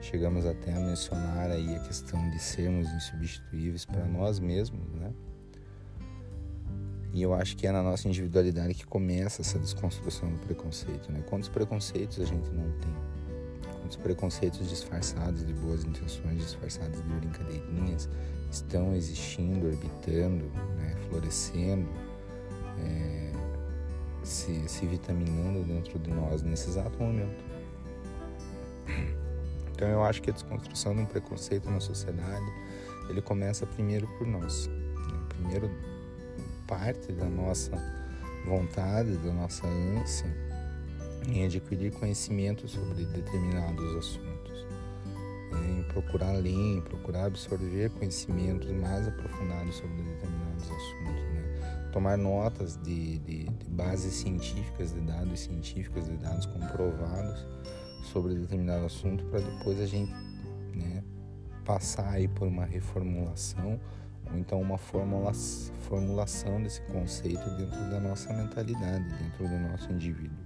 Chegamos 0.00 0.44
até 0.44 0.74
a 0.74 0.80
mencionar 0.80 1.50
aí 1.50 1.74
a 1.74 1.78
questão 1.80 2.28
de 2.30 2.38
sermos 2.38 2.88
insubstituíveis 2.90 3.84
para 3.84 4.04
nós 4.04 4.38
mesmos, 4.38 4.86
né? 4.94 5.12
E 7.14 7.22
eu 7.22 7.34
acho 7.34 7.56
que 7.56 7.66
é 7.66 7.72
na 7.72 7.82
nossa 7.82 8.08
individualidade 8.08 8.74
que 8.74 8.86
começa 8.86 9.42
essa 9.42 9.58
desconstrução 9.58 10.30
do 10.30 10.38
preconceito, 10.40 11.10
né? 11.12 11.22
Quantos 11.28 11.48
preconceitos 11.48 12.20
a 12.20 12.24
gente 12.24 12.48
não 12.50 12.70
tem? 12.80 12.94
Quantos 13.80 13.96
preconceitos 13.96 14.68
disfarçados 14.68 15.46
de 15.46 15.52
boas 15.52 15.84
intenções, 15.84 16.38
disfarçados 16.38 17.02
de 17.02 17.08
brincadeirinhas, 17.14 18.08
estão 18.50 18.94
existindo, 18.94 19.66
orbitando, 19.66 20.44
né? 20.76 20.91
Florescendo, 21.12 21.88
é 22.80 23.32
se, 24.22 24.66
se 24.68 24.86
vitaminando 24.86 25.62
dentro 25.64 25.98
de 25.98 26.10
nós 26.10 26.42
nesse 26.42 26.70
exato 26.70 26.98
momento. 26.98 27.44
Então 29.72 29.88
eu 29.88 30.02
acho 30.02 30.22
que 30.22 30.30
a 30.30 30.32
desconstrução 30.32 30.94
de 30.94 31.00
um 31.00 31.06
preconceito 31.06 31.68
na 31.68 31.80
sociedade 31.80 32.46
ele 33.10 33.20
começa 33.20 33.66
primeiro 33.66 34.06
por 34.16 34.26
nós. 34.26 34.68
Né? 34.68 35.26
Primeiro 35.28 35.70
parte 36.66 37.12
da 37.12 37.26
nossa 37.26 37.72
vontade, 38.46 39.16
da 39.18 39.32
nossa 39.32 39.66
ânsia 39.66 40.30
em 41.28 41.44
adquirir 41.44 41.92
conhecimento 41.92 42.66
sobre 42.66 43.04
determinados 43.06 43.96
assuntos, 43.96 44.66
né? 45.52 45.80
em 45.80 45.82
procurar 45.84 46.32
ler, 46.32 46.50
em 46.50 46.80
procurar 46.80 47.26
absorver 47.26 47.90
conhecimentos 47.90 48.70
mais 48.70 49.06
aprofundados 49.06 49.76
sobre 49.76 50.02
determinados 50.02 50.41
assuntos 50.70 51.32
tomar 51.92 52.16
notas 52.16 52.76
de, 52.82 53.18
de, 53.18 53.44
de 53.44 53.70
bases 53.70 54.14
científicas, 54.14 54.92
de 54.92 55.00
dados 55.02 55.40
científicos, 55.40 56.06
de 56.06 56.16
dados 56.16 56.46
comprovados 56.46 57.46
sobre 58.10 58.34
determinado 58.34 58.86
assunto 58.86 59.24
para 59.26 59.40
depois 59.40 59.78
a 59.78 59.86
gente 59.86 60.12
né, 60.74 61.04
passar 61.64 62.08
aí 62.08 62.26
por 62.26 62.48
uma 62.48 62.64
reformulação 62.64 63.78
ou 64.30 64.38
então 64.38 64.60
uma 64.60 64.78
formula, 64.78 65.32
formulação 65.82 66.62
desse 66.62 66.80
conceito 66.82 67.44
dentro 67.56 67.78
da 67.90 68.00
nossa 68.00 68.32
mentalidade, 68.32 69.04
dentro 69.18 69.46
do 69.46 69.58
nosso 69.68 69.92
indivíduo. 69.92 70.38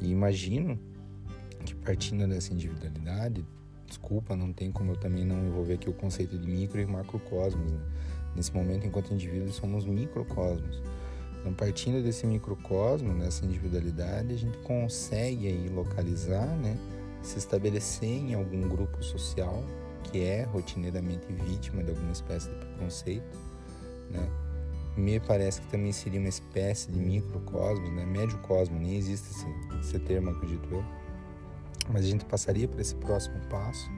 E 0.00 0.10
imagino 0.10 0.78
que 1.64 1.74
partindo 1.74 2.26
dessa 2.28 2.52
individualidade, 2.52 3.44
desculpa, 3.86 4.36
não 4.36 4.52
tem 4.52 4.70
como 4.70 4.92
eu 4.92 4.96
também 4.96 5.24
não 5.24 5.46
envolver 5.46 5.74
aqui 5.74 5.90
o 5.90 5.92
conceito 5.92 6.38
de 6.38 6.46
micro 6.46 6.80
e 6.80 6.86
macrocosmos. 6.86 7.72
Né? 7.72 7.80
Nesse 8.34 8.52
momento, 8.54 8.86
enquanto 8.86 9.12
indivíduos, 9.12 9.56
somos 9.56 9.84
microcosmos. 9.84 10.82
Então, 11.40 11.52
partindo 11.52 12.02
desse 12.02 12.26
microcosmo, 12.26 13.18
dessa 13.18 13.44
individualidade, 13.44 14.32
a 14.32 14.36
gente 14.36 14.56
consegue 14.58 15.48
aí 15.48 15.68
localizar, 15.68 16.46
né, 16.46 16.78
se 17.20 17.38
estabelecer 17.38 18.08
em 18.08 18.34
algum 18.34 18.68
grupo 18.68 19.02
social 19.02 19.62
que 20.04 20.24
é 20.24 20.44
rotineiramente 20.44 21.26
vítima 21.32 21.82
de 21.82 21.90
alguma 21.90 22.12
espécie 22.12 22.48
de 22.48 22.56
preconceito, 22.56 23.38
né? 24.10 24.28
Me 24.96 25.18
parece 25.20 25.60
que 25.60 25.68
também 25.68 25.90
seria 25.90 26.20
uma 26.20 26.28
espécie 26.28 26.90
de 26.92 26.98
microcosmos, 26.98 27.90
né? 27.92 28.04
Médio 28.04 28.36
cosmo, 28.38 28.78
nem 28.78 28.96
existe 28.96 29.30
esse, 29.30 29.46
esse 29.80 29.98
termo, 30.00 30.30
acredito 30.30 30.68
eu. 30.70 30.84
Mas 31.90 32.04
a 32.04 32.08
gente 32.08 32.24
passaria 32.26 32.68
por 32.68 32.78
esse 32.78 32.94
próximo 32.96 33.40
passo, 33.48 33.90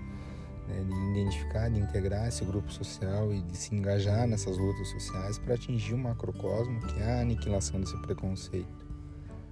né? 0.68 0.84
de 0.84 1.20
identificar, 1.20 1.68
de 1.68 1.80
integrar 1.80 2.28
esse 2.28 2.44
grupo 2.44 2.72
social 2.72 3.32
e 3.32 3.40
de 3.42 3.56
se 3.56 3.74
engajar 3.74 4.26
nessas 4.26 4.56
lutas 4.58 4.88
sociais 4.88 5.38
para 5.38 5.54
atingir 5.54 5.94
o 5.94 5.98
macrocosmo, 5.98 6.80
que 6.86 7.00
é 7.00 7.12
a 7.12 7.20
aniquilação 7.20 7.80
desse 7.80 7.96
preconceito. 7.98 8.86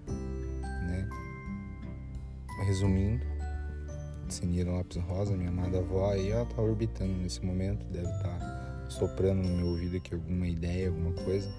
Né? 0.09 1.09
Resumindo, 2.67 3.25
Sinira 4.29 4.71
Lopes 4.71 4.97
Rosa, 5.03 5.37
minha 5.37 5.51
amada 5.51 5.79
avó, 5.79 6.11
aí 6.11 6.31
ela 6.31 6.47
tá 6.47 6.61
orbitando 6.61 7.13
nesse 7.13 7.45
momento, 7.45 7.85
deve 7.87 8.07
estar 8.07 8.39
tá 8.39 8.87
soprando 8.89 9.43
no 9.43 9.57
meu 9.57 9.67
ouvido 9.69 9.97
aqui 9.97 10.15
alguma 10.15 10.47
ideia, 10.47 10.89
alguma 10.89 11.13
coisa. 11.13 11.51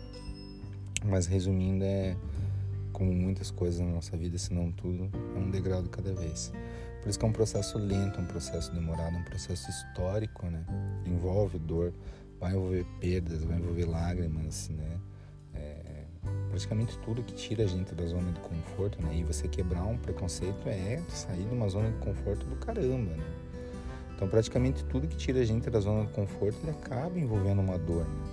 Mas 1.06 1.28
resumindo, 1.28 1.84
é 1.84 2.16
como 2.92 3.12
muitas 3.12 3.52
coisas 3.52 3.80
na 3.80 3.92
nossa 3.92 4.16
vida, 4.16 4.38
se 4.38 4.54
não 4.54 4.72
tudo, 4.72 5.10
é 5.36 5.40
um 5.40 5.50
degrau 5.50 5.82
de 5.82 5.90
cada 5.90 6.14
vez. 6.14 6.52
Por 7.04 7.10
isso 7.10 7.20
que 7.20 7.26
é 7.26 7.28
um 7.28 7.34
processo 7.34 7.78
lento, 7.78 8.20
um 8.20 8.26
processo 8.26 8.74
demorado, 8.74 9.16
um 9.16 9.24
processo 9.24 9.70
histórico, 9.70 10.46
né? 10.48 10.64
Envolve 11.06 11.60
dor, 11.60 11.94
vai 12.40 12.54
envolver 12.54 12.86
perdas, 13.00 13.44
vai 13.44 13.58
envolver 13.58 13.86
lágrimas, 13.86 14.70
né? 14.70 15.00
praticamente 16.54 16.96
tudo 17.00 17.24
que 17.24 17.34
tira 17.34 17.64
a 17.64 17.68
gente 17.68 17.96
da 17.96 18.06
zona 18.06 18.32
de 18.32 18.40
conforto, 18.42 19.02
né? 19.02 19.18
E 19.18 19.24
você 19.24 19.48
quebrar 19.48 19.84
um 19.86 19.98
preconceito 19.98 20.70
é 20.70 21.02
sair 21.10 21.46
de 21.46 21.54
uma 21.54 21.68
zona 21.68 21.90
de 21.90 21.98
conforto 21.98 22.46
do 22.46 22.56
caramba, 22.58 23.10
né? 23.10 23.26
Então, 24.16 24.28
praticamente 24.28 24.86
tudo 24.86 25.08
que 25.08 25.18
tira 25.18 25.40
a 25.40 25.44
gente 25.44 25.68
da 25.68 25.80
zona 25.80 26.06
de 26.06 26.14
conforto, 26.14 26.56
ele 26.62 26.70
acaba 26.70 27.20
envolvendo 27.20 27.60
uma 27.60 27.80
dor, 27.80 28.06
né? 28.08 28.24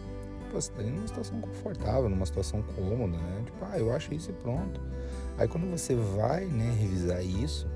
Você 0.52 0.70
tá 0.72 0.82
numa 0.82 1.06
situação 1.06 1.40
confortável, 1.40 2.10
numa 2.10 2.26
situação 2.26 2.62
cômoda, 2.62 3.16
né? 3.16 3.42
Tipo, 3.46 3.64
ah, 3.64 3.78
eu 3.78 3.90
acho 3.90 4.12
isso 4.12 4.30
e 4.30 4.34
pronto. 4.34 4.78
Aí 5.38 5.48
quando 5.48 5.70
você 5.70 5.94
vai, 5.94 6.44
né, 6.44 6.76
revisar 6.78 7.24
isso, 7.24 7.66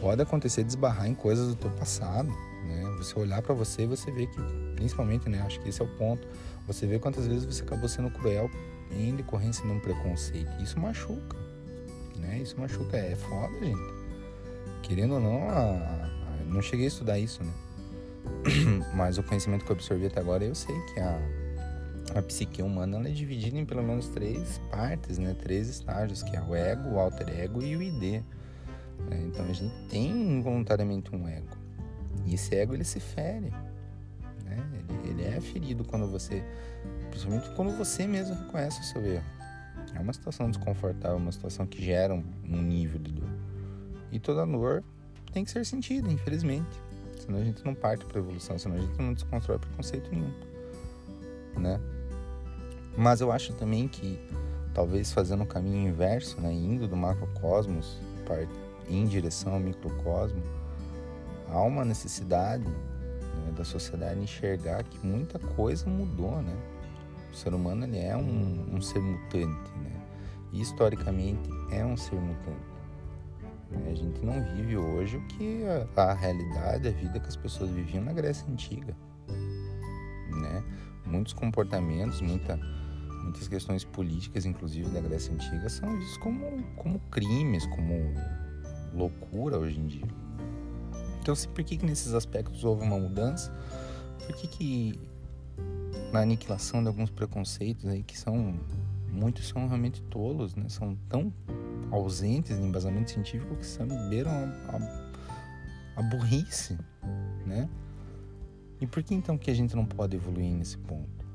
pode 0.00 0.22
acontecer 0.22 0.64
desbarrar 0.64 1.06
em 1.06 1.14
coisas 1.14 1.48
do 1.48 1.54
teu 1.54 1.70
passado, 1.70 2.28
né? 2.28 2.82
Você 2.98 3.18
olhar 3.18 3.42
para 3.42 3.54
você 3.54 3.82
e 3.82 3.86
você 3.86 4.10
vê 4.10 4.26
que, 4.26 4.40
principalmente, 4.74 5.28
né, 5.28 5.40
acho 5.42 5.60
que 5.60 5.68
esse 5.68 5.80
é 5.80 5.84
o 5.84 5.88
ponto, 5.88 6.26
você 6.66 6.86
vê 6.86 6.98
quantas 6.98 7.26
vezes 7.26 7.44
você 7.44 7.62
acabou 7.62 7.88
sendo 7.88 8.10
cruel 8.10 8.50
em 8.90 9.14
decorrência 9.14 9.64
de 9.64 9.70
um 9.70 9.78
preconceito. 9.78 10.50
Isso 10.60 10.80
machuca, 10.80 11.36
né? 12.16 12.38
Isso 12.38 12.58
machuca, 12.58 12.96
é 12.96 13.14
foda, 13.14 13.52
gente. 13.60 14.00
Querendo 14.82 15.14
ou 15.14 15.20
não, 15.20 15.48
a, 15.48 16.10
não 16.46 16.62
cheguei 16.62 16.86
a 16.86 16.88
estudar 16.88 17.18
isso, 17.18 17.44
né? 17.44 17.52
Mas 18.94 19.18
o 19.18 19.22
conhecimento 19.22 19.64
que 19.64 19.70
eu 19.70 19.76
absorvi 19.76 20.06
até 20.06 20.20
agora, 20.20 20.44
eu 20.44 20.54
sei 20.54 20.74
que 20.92 21.00
a, 21.00 21.18
a 22.14 22.22
psique 22.22 22.62
humana 22.62 22.96
ela 22.96 23.08
é 23.08 23.12
dividida 23.12 23.56
em 23.56 23.66
pelo 23.66 23.82
menos 23.82 24.08
três 24.08 24.58
partes, 24.70 25.18
né? 25.18 25.34
Três 25.34 25.68
estágios, 25.68 26.22
que 26.22 26.34
é 26.36 26.42
o 26.42 26.54
ego, 26.54 26.90
o 26.90 26.98
alter 26.98 27.28
ego 27.28 27.62
e 27.62 27.76
o 27.76 27.82
id. 27.82 28.22
Né? 29.08 29.22
Então 29.26 29.44
a 29.44 29.52
gente 29.52 29.74
tem 29.88 30.10
involuntariamente 30.10 31.14
um 31.14 31.26
ego. 31.28 31.56
E 32.26 32.34
esse 32.34 32.54
ego 32.54 32.74
ele 32.74 32.84
se 32.84 33.00
fere. 33.00 33.50
Né? 34.44 34.84
Ele, 34.88 35.10
ele 35.10 35.24
é 35.24 35.40
ferido 35.40 35.84
quando 35.84 36.06
você 36.06 36.44
Principalmente 37.10 37.50
quando 37.50 37.76
você 37.76 38.06
mesmo 38.06 38.34
reconhece 38.34 38.80
o 38.80 38.84
seu 38.84 39.04
erro. 39.04 39.24
É 39.94 40.00
uma 40.00 40.12
situação 40.12 40.48
desconfortável, 40.50 41.16
uma 41.16 41.32
situação 41.32 41.66
que 41.66 41.84
gera 41.84 42.14
um, 42.14 42.24
um 42.48 42.62
nível 42.62 43.00
de 43.00 43.12
dor. 43.12 43.28
E 44.12 44.18
toda 44.18 44.46
dor 44.46 44.84
tem 45.32 45.44
que 45.44 45.50
ser 45.50 45.64
sentida, 45.66 46.10
infelizmente. 46.10 46.80
Senão 47.18 47.40
a 47.40 47.44
gente 47.44 47.64
não 47.64 47.74
parte 47.74 48.04
para 48.04 48.18
evolução, 48.18 48.58
senão 48.58 48.76
a 48.76 48.78
gente 48.78 48.96
não 49.00 49.12
desconstrói 49.12 49.58
preconceito 49.58 50.10
nenhum, 50.10 50.32
né? 51.58 51.78
Mas 52.96 53.20
eu 53.20 53.30
acho 53.30 53.52
também 53.54 53.86
que 53.86 54.18
talvez 54.72 55.12
fazendo 55.12 55.42
o 55.42 55.46
caminho 55.46 55.88
inverso, 55.88 56.40
né, 56.40 56.52
indo 56.52 56.88
do 56.88 56.96
macrocosmos 56.96 58.00
em 58.90 59.06
direção 59.06 59.54
ao 59.54 59.60
microcosmo, 59.60 60.42
há 61.48 61.62
uma 61.62 61.84
necessidade 61.84 62.64
né, 62.64 63.52
da 63.56 63.64
sociedade 63.64 64.20
enxergar 64.20 64.82
que 64.84 65.06
muita 65.06 65.38
coisa 65.38 65.88
mudou, 65.88 66.42
né? 66.42 66.56
O 67.32 67.36
ser 67.36 67.54
humano 67.54 67.84
ele 67.84 67.98
é 67.98 68.16
um, 68.16 68.74
um 68.74 68.80
ser 68.80 69.00
mutante, 69.00 69.70
né? 69.78 69.92
E, 70.52 70.60
historicamente 70.60 71.48
é 71.70 71.84
um 71.84 71.96
ser 71.96 72.16
mutante. 72.16 72.70
A 73.86 73.94
gente 73.94 74.20
não 74.24 74.42
vive 74.56 74.76
hoje 74.76 75.16
o 75.16 75.26
que 75.28 75.62
a, 75.96 76.02
a, 76.02 76.12
realidade, 76.12 76.88
a 76.88 76.90
vida 76.90 77.20
que 77.20 77.28
as 77.28 77.36
pessoas 77.36 77.70
viviam 77.70 78.02
na 78.02 78.12
Grécia 78.12 78.44
Antiga. 78.50 78.96
Né? 79.28 80.64
Muitos 81.06 81.32
comportamentos, 81.32 82.20
muita, 82.20 82.56
muitas 83.22 83.46
questões 83.46 83.84
políticas, 83.84 84.44
inclusive 84.44 84.90
da 84.90 85.00
Grécia 85.00 85.32
Antiga, 85.32 85.68
são 85.68 85.96
vistos 85.96 86.16
como, 86.16 86.64
como 86.74 86.98
crimes, 87.12 87.64
como 87.66 88.12
loucura 88.94 89.58
hoje 89.58 89.78
em 89.78 89.86
dia. 89.86 90.08
Então, 91.20 91.34
por 91.54 91.64
que, 91.64 91.76
que 91.76 91.84
nesses 91.84 92.14
aspectos 92.14 92.64
houve 92.64 92.82
uma 92.82 92.98
mudança? 92.98 93.52
Por 94.26 94.34
que, 94.36 94.48
que 94.48 95.00
na 96.12 96.20
aniquilação 96.20 96.82
de 96.82 96.88
alguns 96.88 97.10
preconceitos 97.10 97.86
aí 97.86 98.02
que 98.02 98.18
são 98.18 98.58
muitos 99.10 99.48
são 99.48 99.66
realmente 99.66 100.02
tolos, 100.02 100.54
né? 100.54 100.68
São 100.68 100.96
tão 101.08 101.32
ausentes 101.90 102.56
de 102.56 102.62
embasamento 102.62 103.10
científico 103.10 103.54
que 103.56 103.66
saberam 103.66 104.30
a, 104.30 104.76
a, 105.96 106.00
a 106.00 106.02
burrice, 106.02 106.78
né? 107.46 107.68
E 108.80 108.86
por 108.86 109.02
que 109.02 109.14
então 109.14 109.36
que 109.36 109.50
a 109.50 109.54
gente 109.54 109.76
não 109.76 109.84
pode 109.84 110.16
evoluir 110.16 110.54
nesse 110.54 110.78
ponto? 110.78 111.26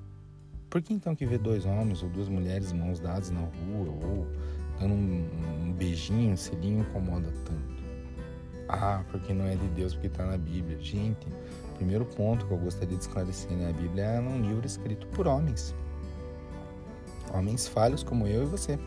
Por 0.70 0.82
que 0.82 0.94
então 0.94 1.15
que 1.15 1.26
ver 1.26 1.38
dois 1.38 1.65
homens 1.65 2.02
ou 2.02 2.10
duas 2.10 2.28
mulheres 2.28 2.72
mãos 2.72 3.00
dadas 3.00 3.30
na 3.30 3.41
rua 3.41 3.89
ou 4.04 4.28
dando 4.80 4.94
um, 4.94 5.30
um 5.64 5.74
beijinho, 5.74 6.34
um 6.34 6.38
selinho 6.38 6.82
incomoda 6.82 7.32
tanto? 7.46 7.76
Ah, 8.68 9.04
porque 9.12 9.34
não 9.34 9.46
é 9.46 9.56
de 9.56 9.68
Deus, 9.70 9.94
porque 9.94 10.08
está 10.08 10.26
na 10.26 10.38
Bíblia. 10.38 10.78
Gente, 10.80 11.28
primeiro 11.76 12.06
ponto 12.06 12.46
que 12.46 12.52
eu 12.52 12.58
gostaria 12.58 12.96
de 12.96 13.04
esclarecer, 13.04 13.52
né? 13.52 13.70
A 13.70 13.74
Bíblia 13.74 14.04
é 14.04 14.20
um 14.20 14.42
livro 14.42 14.66
escrito 14.66 15.06
por 15.08 15.28
homens. 15.28 15.76
Homens 17.34 17.68
falhos 17.68 18.04
como 18.04 18.28
eu 18.28 18.44
e 18.44 18.46
você. 18.46 18.80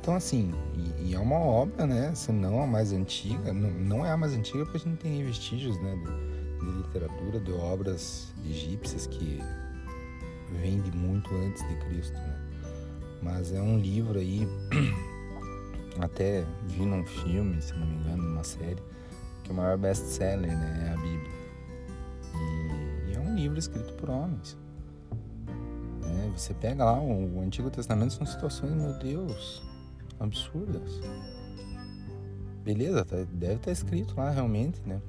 Então, 0.00 0.14
assim, 0.14 0.52
e, 0.74 1.10
e 1.10 1.14
é 1.14 1.18
uma 1.18 1.38
obra, 1.38 1.86
né? 1.86 2.14
Se 2.14 2.32
não 2.32 2.62
a 2.62 2.66
mais 2.66 2.92
antiga, 2.92 3.52
não, 3.52 3.70
não 3.70 4.06
é 4.06 4.10
a 4.10 4.16
mais 4.16 4.32
antiga 4.32 4.64
porque 4.64 4.78
a 4.78 4.80
gente 4.80 4.98
tem 4.98 5.24
vestígios, 5.24 5.80
né? 5.80 5.94
De, 5.96 6.66
de 6.66 6.78
literatura, 6.78 7.38
de 7.38 7.52
obras 7.52 8.32
egípcias 8.48 9.06
que 9.06 9.40
vêm 10.60 10.80
de 10.80 10.90
muito 10.96 11.32
antes 11.34 11.66
de 11.68 11.74
Cristo, 11.76 12.14
né? 12.14 12.39
Mas 13.22 13.52
é 13.52 13.60
um 13.60 13.78
livro 13.78 14.18
aí, 14.18 14.48
até 16.00 16.44
vi 16.66 16.84
num 16.84 17.04
filme, 17.04 17.60
se 17.60 17.74
não 17.74 17.86
me 17.86 17.94
engano, 17.96 18.22
numa 18.22 18.44
série, 18.44 18.82
que 19.44 19.50
é 19.50 19.52
o 19.52 19.56
maior 19.56 19.76
best-seller, 19.76 20.50
né? 20.50 20.88
É 20.88 20.94
a 20.94 20.96
Bíblia 20.96 21.40
livro 23.40 23.58
escrito 23.58 23.92
por 23.94 24.10
homens. 24.10 24.56
É, 26.04 26.30
você 26.36 26.52
pega 26.54 26.84
lá 26.84 27.00
o, 27.00 27.38
o 27.38 27.40
Antigo 27.40 27.70
Testamento, 27.70 28.12
são 28.12 28.26
situações, 28.26 28.72
meu 28.72 28.92
Deus, 28.98 29.62
absurdas. 30.18 31.00
Beleza, 32.62 33.04
tá, 33.04 33.16
deve 33.16 33.54
estar 33.54 33.66
tá 33.66 33.72
escrito 33.72 34.14
lá 34.16 34.30
realmente, 34.30 34.80
né? 34.86 35.00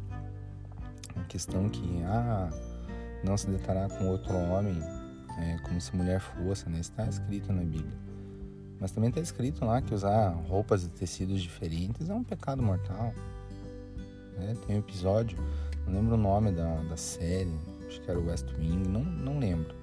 A 1.15 1.23
questão 1.25 1.69
que, 1.69 2.01
ah, 2.03 2.49
não 3.23 3.35
se 3.35 3.47
deparar 3.49 3.89
com 3.89 4.07
outro 4.07 4.33
homem 4.33 4.81
é, 5.39 5.57
como 5.63 5.79
se 5.79 5.95
mulher 5.95 6.19
fosse, 6.19 6.69
né? 6.69 6.79
Está 6.79 7.05
escrito 7.05 7.51
na 7.51 7.61
Bíblia. 7.61 7.97
Mas 8.79 8.91
também 8.91 9.09
está 9.09 9.21
escrito 9.21 9.63
lá 9.63 9.81
que 9.81 9.93
usar 9.93 10.29
roupas 10.47 10.81
de 10.81 10.89
tecidos 10.89 11.41
diferentes 11.41 12.09
é 12.09 12.13
um 12.13 12.23
pecado 12.23 12.63
mortal. 12.63 13.13
Né? 14.37 14.57
Tem 14.65 14.75
um 14.75 14.79
episódio, 14.79 15.37
não 15.85 15.93
lembro 15.93 16.15
o 16.15 16.17
nome 16.17 16.51
da, 16.51 16.75
da 16.83 16.97
série, 16.97 17.53
acho 17.87 18.01
que 18.01 18.09
era 18.09 18.19
o 18.19 18.25
West 18.25 18.47
Wing, 18.57 18.87
não, 18.89 19.03
não 19.03 19.37
lembro, 19.37 19.75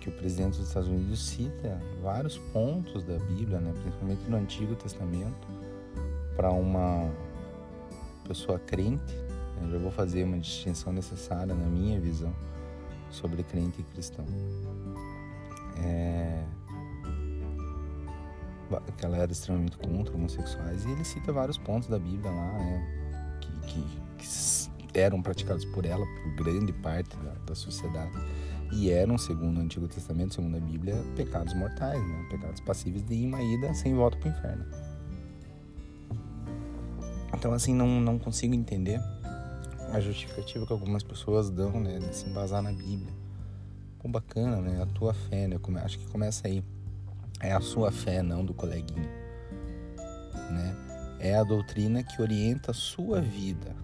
que 0.00 0.08
o 0.08 0.12
presidente 0.12 0.58
dos 0.58 0.68
Estados 0.68 0.88
Unidos 0.88 1.20
cita 1.26 1.80
vários 2.00 2.38
pontos 2.38 3.02
da 3.04 3.18
Bíblia, 3.18 3.58
né, 3.58 3.72
principalmente 3.82 4.22
no 4.30 4.36
Antigo 4.36 4.76
Testamento, 4.76 5.48
para 6.36 6.52
uma 6.52 7.10
pessoa 8.28 8.58
crente. 8.60 9.14
Eu 9.60 9.70
já 9.72 9.78
vou 9.78 9.90
fazer 9.90 10.22
uma 10.22 10.38
distinção 10.38 10.92
necessária 10.92 11.54
na 11.54 11.66
minha 11.66 12.00
visão 12.00 12.32
sobre 13.10 13.42
crente 13.42 13.80
e 13.80 13.84
cristão. 13.84 14.24
É... 15.78 16.44
que 18.96 19.04
ela 19.04 19.16
era 19.16 19.32
extremamente 19.32 19.76
contra 19.78 20.14
homossexuais 20.14 20.84
e 20.84 20.90
ele 20.90 21.04
cita 21.04 21.32
vários 21.32 21.58
pontos 21.58 21.88
da 21.88 21.98
Bíblia 21.98 22.30
lá, 22.30 22.52
né, 22.58 23.38
que, 23.40 23.50
que, 23.66 23.84
que 24.88 24.98
eram 24.98 25.20
praticados 25.22 25.64
por 25.64 25.84
ela, 25.84 26.06
por 26.06 26.44
grande 26.44 26.72
parte 26.72 27.16
da, 27.16 27.32
da, 27.46 27.54
sociedade 27.54 28.12
e 28.72 28.90
eram, 28.90 29.18
segundo 29.18 29.58
o 29.58 29.60
Antigo 29.60 29.88
Testamento, 29.88 30.34
segundo 30.34 30.56
a 30.56 30.60
Bíblia, 30.60 30.94
pecados 31.16 31.52
mortais, 31.54 32.00
né, 32.00 32.26
pecados 32.30 32.60
passíveis 32.60 33.04
de 33.04 33.26
uma 33.26 33.42
ida 33.42 33.74
sem 33.74 33.94
volta 33.94 34.16
para 34.18 34.28
o 34.28 34.32
inferno. 34.32 34.64
Então, 37.34 37.52
assim, 37.52 37.74
não, 37.74 38.00
não 38.00 38.18
consigo 38.18 38.54
entender 38.54 39.00
a 39.92 40.00
justificativa 40.00 40.66
que 40.66 40.72
algumas 40.72 41.02
pessoas 41.02 41.50
dão, 41.50 41.80
né, 41.80 41.98
de 41.98 42.14
se 42.14 42.28
embasar 42.28 42.62
na 42.62 42.72
Bíblia. 42.72 43.12
Pô, 43.98 44.08
bacana, 44.08 44.60
né, 44.60 44.82
a 44.82 44.86
tua 44.86 45.12
fé, 45.12 45.46
né, 45.46 45.56
acho 45.84 45.98
que 45.98 46.06
começa 46.06 46.46
aí 46.46 46.62
é 47.40 47.52
a 47.52 47.60
sua 47.60 47.90
fé, 47.90 48.22
não 48.22 48.44
do 48.44 48.52
coleguinha. 48.52 49.08
Né? 50.50 50.76
É 51.18 51.34
a 51.34 51.42
doutrina 51.42 52.02
que 52.02 52.20
orienta 52.20 52.70
a 52.70 52.74
sua 52.74 53.20
vida, 53.20 53.74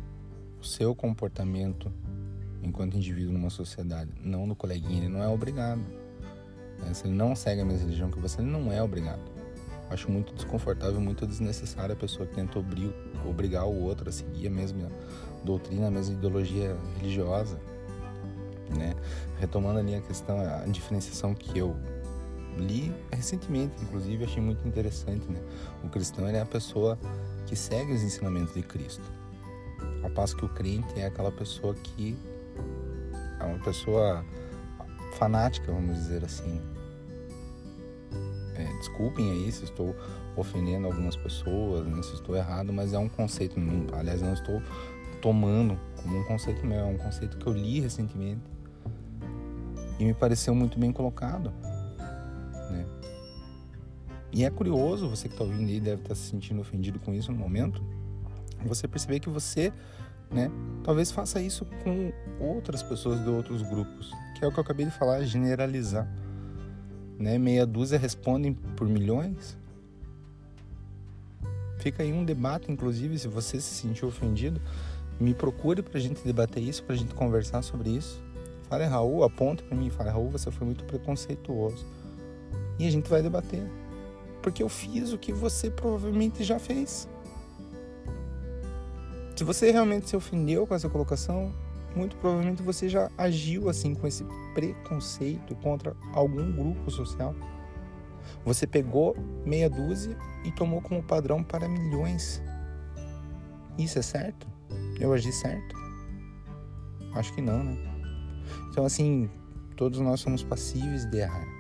o 0.60 0.64
seu 0.64 0.94
comportamento 0.94 1.90
enquanto 2.62 2.96
indivíduo 2.96 3.32
numa 3.32 3.50
sociedade, 3.50 4.10
não 4.22 4.46
do 4.46 4.54
coleguinha. 4.54 5.04
Ele 5.04 5.08
não 5.08 5.22
é 5.22 5.28
obrigado. 5.28 5.80
Né? 6.80 6.92
Se 6.92 7.06
ele 7.06 7.14
não 7.14 7.34
segue 7.34 7.62
a 7.62 7.64
mesma 7.64 7.84
religião 7.84 8.10
que 8.10 8.18
você, 8.18 8.40
ele 8.40 8.50
não 8.50 8.72
é 8.72 8.82
obrigado. 8.82 9.35
Acho 9.88 10.10
muito 10.10 10.34
desconfortável, 10.34 11.00
muito 11.00 11.26
desnecessário 11.26 11.92
a 11.92 11.96
pessoa 11.96 12.26
que 12.26 12.34
tenta 12.34 12.58
obrigar 13.24 13.66
o 13.66 13.82
outro 13.82 14.08
a 14.08 14.12
seguir 14.12 14.48
a 14.48 14.50
mesma 14.50 14.90
doutrina, 15.44 15.86
a 15.86 15.90
mesma 15.90 16.14
ideologia 16.14 16.76
religiosa. 16.98 17.58
Né? 18.76 18.94
Retomando 19.38 19.78
ali 19.78 19.94
a 19.94 20.00
questão, 20.00 20.40
a 20.40 20.66
diferenciação 20.66 21.34
que 21.34 21.58
eu 21.58 21.76
li 22.58 22.92
recentemente, 23.12 23.74
inclusive, 23.82 24.24
achei 24.24 24.42
muito 24.42 24.66
interessante, 24.66 25.30
né? 25.30 25.40
O 25.84 25.88
cristão 25.88 26.26
é 26.26 26.40
a 26.40 26.46
pessoa 26.46 26.98
que 27.46 27.54
segue 27.54 27.92
os 27.92 28.02
ensinamentos 28.02 28.54
de 28.54 28.62
Cristo. 28.62 29.04
Ao 30.02 30.10
passo 30.10 30.36
que 30.36 30.44
o 30.44 30.48
crente 30.48 30.98
é 30.98 31.06
aquela 31.06 31.30
pessoa 31.30 31.74
que 31.74 32.16
é 33.38 33.44
uma 33.44 33.58
pessoa 33.58 34.24
fanática, 35.18 35.70
vamos 35.70 35.94
dizer 35.96 36.24
assim. 36.24 36.60
É, 38.58 38.64
desculpem 38.78 39.30
aí 39.30 39.52
se 39.52 39.64
estou 39.64 39.94
ofendendo 40.34 40.86
algumas 40.86 41.14
pessoas, 41.14 41.86
né, 41.86 42.02
se 42.02 42.14
estou 42.14 42.34
errado, 42.34 42.72
mas 42.72 42.92
é 42.92 42.98
um 42.98 43.08
conceito, 43.08 43.60
não, 43.60 43.86
aliás, 43.98 44.22
não 44.22 44.32
estou 44.32 44.62
tomando 45.20 45.78
como 46.02 46.18
um 46.18 46.24
conceito 46.24 46.64
meu, 46.64 46.78
é 46.78 46.84
um 46.84 46.96
conceito 46.96 47.36
que 47.36 47.46
eu 47.46 47.52
li 47.52 47.80
recentemente 47.80 48.42
e 49.98 50.04
me 50.04 50.14
pareceu 50.14 50.54
muito 50.54 50.78
bem 50.78 50.92
colocado. 50.92 51.52
Né? 52.70 52.86
E 54.32 54.44
é 54.44 54.50
curioso, 54.50 55.08
você 55.08 55.28
que 55.28 55.34
está 55.34 55.44
ouvindo 55.44 55.68
aí 55.68 55.80
deve 55.80 56.02
estar 56.02 56.10
tá 56.10 56.14
se 56.14 56.30
sentindo 56.30 56.60
ofendido 56.60 56.98
com 56.98 57.12
isso 57.12 57.32
no 57.32 57.38
momento, 57.38 57.82
você 58.64 58.88
perceber 58.88 59.20
que 59.20 59.28
você, 59.28 59.72
né, 60.30 60.50
talvez 60.82 61.10
faça 61.10 61.40
isso 61.40 61.66
com 61.82 62.12
outras 62.40 62.82
pessoas 62.82 63.22
de 63.22 63.28
outros 63.28 63.62
grupos, 63.62 64.10
que 64.36 64.44
é 64.44 64.48
o 64.48 64.52
que 64.52 64.58
eu 64.58 64.62
acabei 64.62 64.86
de 64.86 64.92
falar, 64.92 65.22
generalizar. 65.22 66.06
Né? 67.18 67.38
Meia 67.38 67.66
dúzia 67.66 67.98
respondem 67.98 68.52
por 68.52 68.88
milhões. 68.88 69.56
Fica 71.78 72.02
aí 72.02 72.12
um 72.12 72.24
debate, 72.24 72.70
inclusive, 72.70 73.18
se 73.18 73.28
você 73.28 73.60
se 73.60 73.74
sentiu 73.74 74.08
ofendido, 74.08 74.60
me 75.20 75.32
procure 75.34 75.82
para 75.82 75.98
a 75.98 76.00
gente 76.00 76.22
debater 76.24 76.62
isso, 76.62 76.82
para 76.82 76.94
a 76.94 76.98
gente 76.98 77.14
conversar 77.14 77.62
sobre 77.62 77.90
isso. 77.90 78.22
Fale, 78.68 78.84
Raul, 78.84 79.22
aponte 79.22 79.62
para 79.62 79.76
mim, 79.76 79.88
fale, 79.90 80.10
Raul, 80.10 80.28
você 80.28 80.50
foi 80.50 80.66
muito 80.66 80.84
preconceituoso 80.84 81.86
e 82.78 82.86
a 82.86 82.90
gente 82.90 83.08
vai 83.08 83.22
debater. 83.22 83.62
Porque 84.42 84.62
eu 84.62 84.68
fiz 84.68 85.12
o 85.12 85.18
que 85.18 85.32
você 85.32 85.70
provavelmente 85.70 86.44
já 86.44 86.58
fez. 86.58 87.08
Se 89.34 89.44
você 89.44 89.70
realmente 89.70 90.08
se 90.08 90.16
ofendeu 90.16 90.66
com 90.66 90.74
essa 90.74 90.88
colocação, 90.88 91.52
muito 91.96 92.16
provavelmente 92.16 92.62
você 92.62 92.88
já 92.88 93.10
agiu 93.16 93.68
assim 93.68 93.94
com 93.94 94.06
esse 94.06 94.24
preconceito 94.54 95.54
contra 95.56 95.96
algum 96.12 96.52
grupo 96.52 96.90
social. 96.90 97.34
Você 98.44 98.66
pegou 98.66 99.16
meia 99.44 99.70
dúzia 99.70 100.16
e 100.44 100.52
tomou 100.52 100.80
como 100.80 101.02
padrão 101.02 101.42
para 101.42 101.68
milhões. 101.68 102.42
Isso 103.78 103.98
é 103.98 104.02
certo? 104.02 104.46
Eu 105.00 105.12
agi 105.12 105.32
certo? 105.32 105.76
Acho 107.14 107.32
que 107.34 107.40
não, 107.40 107.62
né? 107.62 107.76
Então, 108.70 108.84
assim, 108.84 109.30
todos 109.76 110.00
nós 110.00 110.20
somos 110.20 110.42
passíveis 110.42 111.08
de 111.10 111.18
errar 111.18 111.56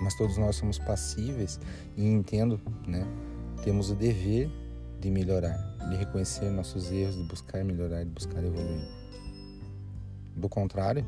mas 0.00 0.14
todos 0.14 0.36
nós 0.38 0.56
somos 0.56 0.78
passíveis 0.78 1.58
e 1.96 2.06
entendo, 2.06 2.60
né? 2.86 3.06
Temos 3.64 3.90
o 3.90 3.94
dever 3.94 4.50
de 5.00 5.10
melhorar, 5.10 5.56
de 5.90 5.96
reconhecer 5.96 6.50
nossos 6.50 6.90
erros, 6.90 7.16
de 7.16 7.24
buscar 7.24 7.64
melhorar, 7.64 8.04
de 8.04 8.10
buscar 8.10 8.42
evoluir. 8.44 8.97
Do 10.38 10.48
contrário, 10.48 11.04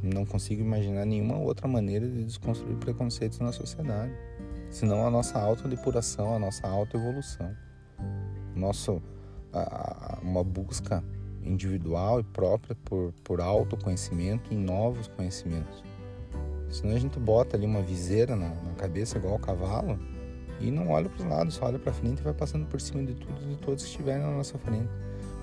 não 0.00 0.24
consigo 0.24 0.62
imaginar 0.62 1.04
nenhuma 1.04 1.36
outra 1.36 1.66
maneira 1.66 2.08
de 2.08 2.24
desconstruir 2.24 2.76
preconceitos 2.76 3.40
na 3.40 3.50
sociedade, 3.50 4.12
senão 4.70 5.04
a 5.04 5.10
nossa 5.10 5.40
autodepuração, 5.40 6.36
a 6.36 6.38
nossa 6.38 6.68
autoevolução, 6.68 7.52
nosso 8.54 9.02
a, 9.52 10.18
a, 10.18 10.20
uma 10.22 10.44
busca 10.44 11.02
individual 11.42 12.20
e 12.20 12.22
própria 12.22 12.76
por, 12.84 13.12
por 13.24 13.40
autoconhecimento 13.40 14.54
e 14.54 14.56
novos 14.56 15.08
conhecimentos. 15.08 15.82
Senão 16.70 16.94
a 16.94 16.98
gente 17.00 17.18
bota 17.18 17.56
ali 17.56 17.66
uma 17.66 17.82
viseira 17.82 18.36
na, 18.36 18.50
na 18.50 18.74
cabeça 18.74 19.18
igual 19.18 19.34
o 19.34 19.38
cavalo 19.40 19.98
e 20.60 20.70
não 20.70 20.90
olha 20.90 21.08
para 21.08 21.18
os 21.18 21.24
lados, 21.24 21.54
só 21.54 21.66
olha 21.66 21.78
para 21.80 21.92
frente 21.92 22.20
e 22.20 22.22
vai 22.22 22.34
passando 22.34 22.66
por 22.66 22.80
cima 22.80 23.02
de 23.02 23.14
tudo 23.14 23.42
e 23.42 23.48
de 23.48 23.56
todos 23.56 23.82
que 23.82 23.90
estiverem 23.90 24.22
na 24.22 24.30
nossa 24.30 24.56
frente. 24.58 24.88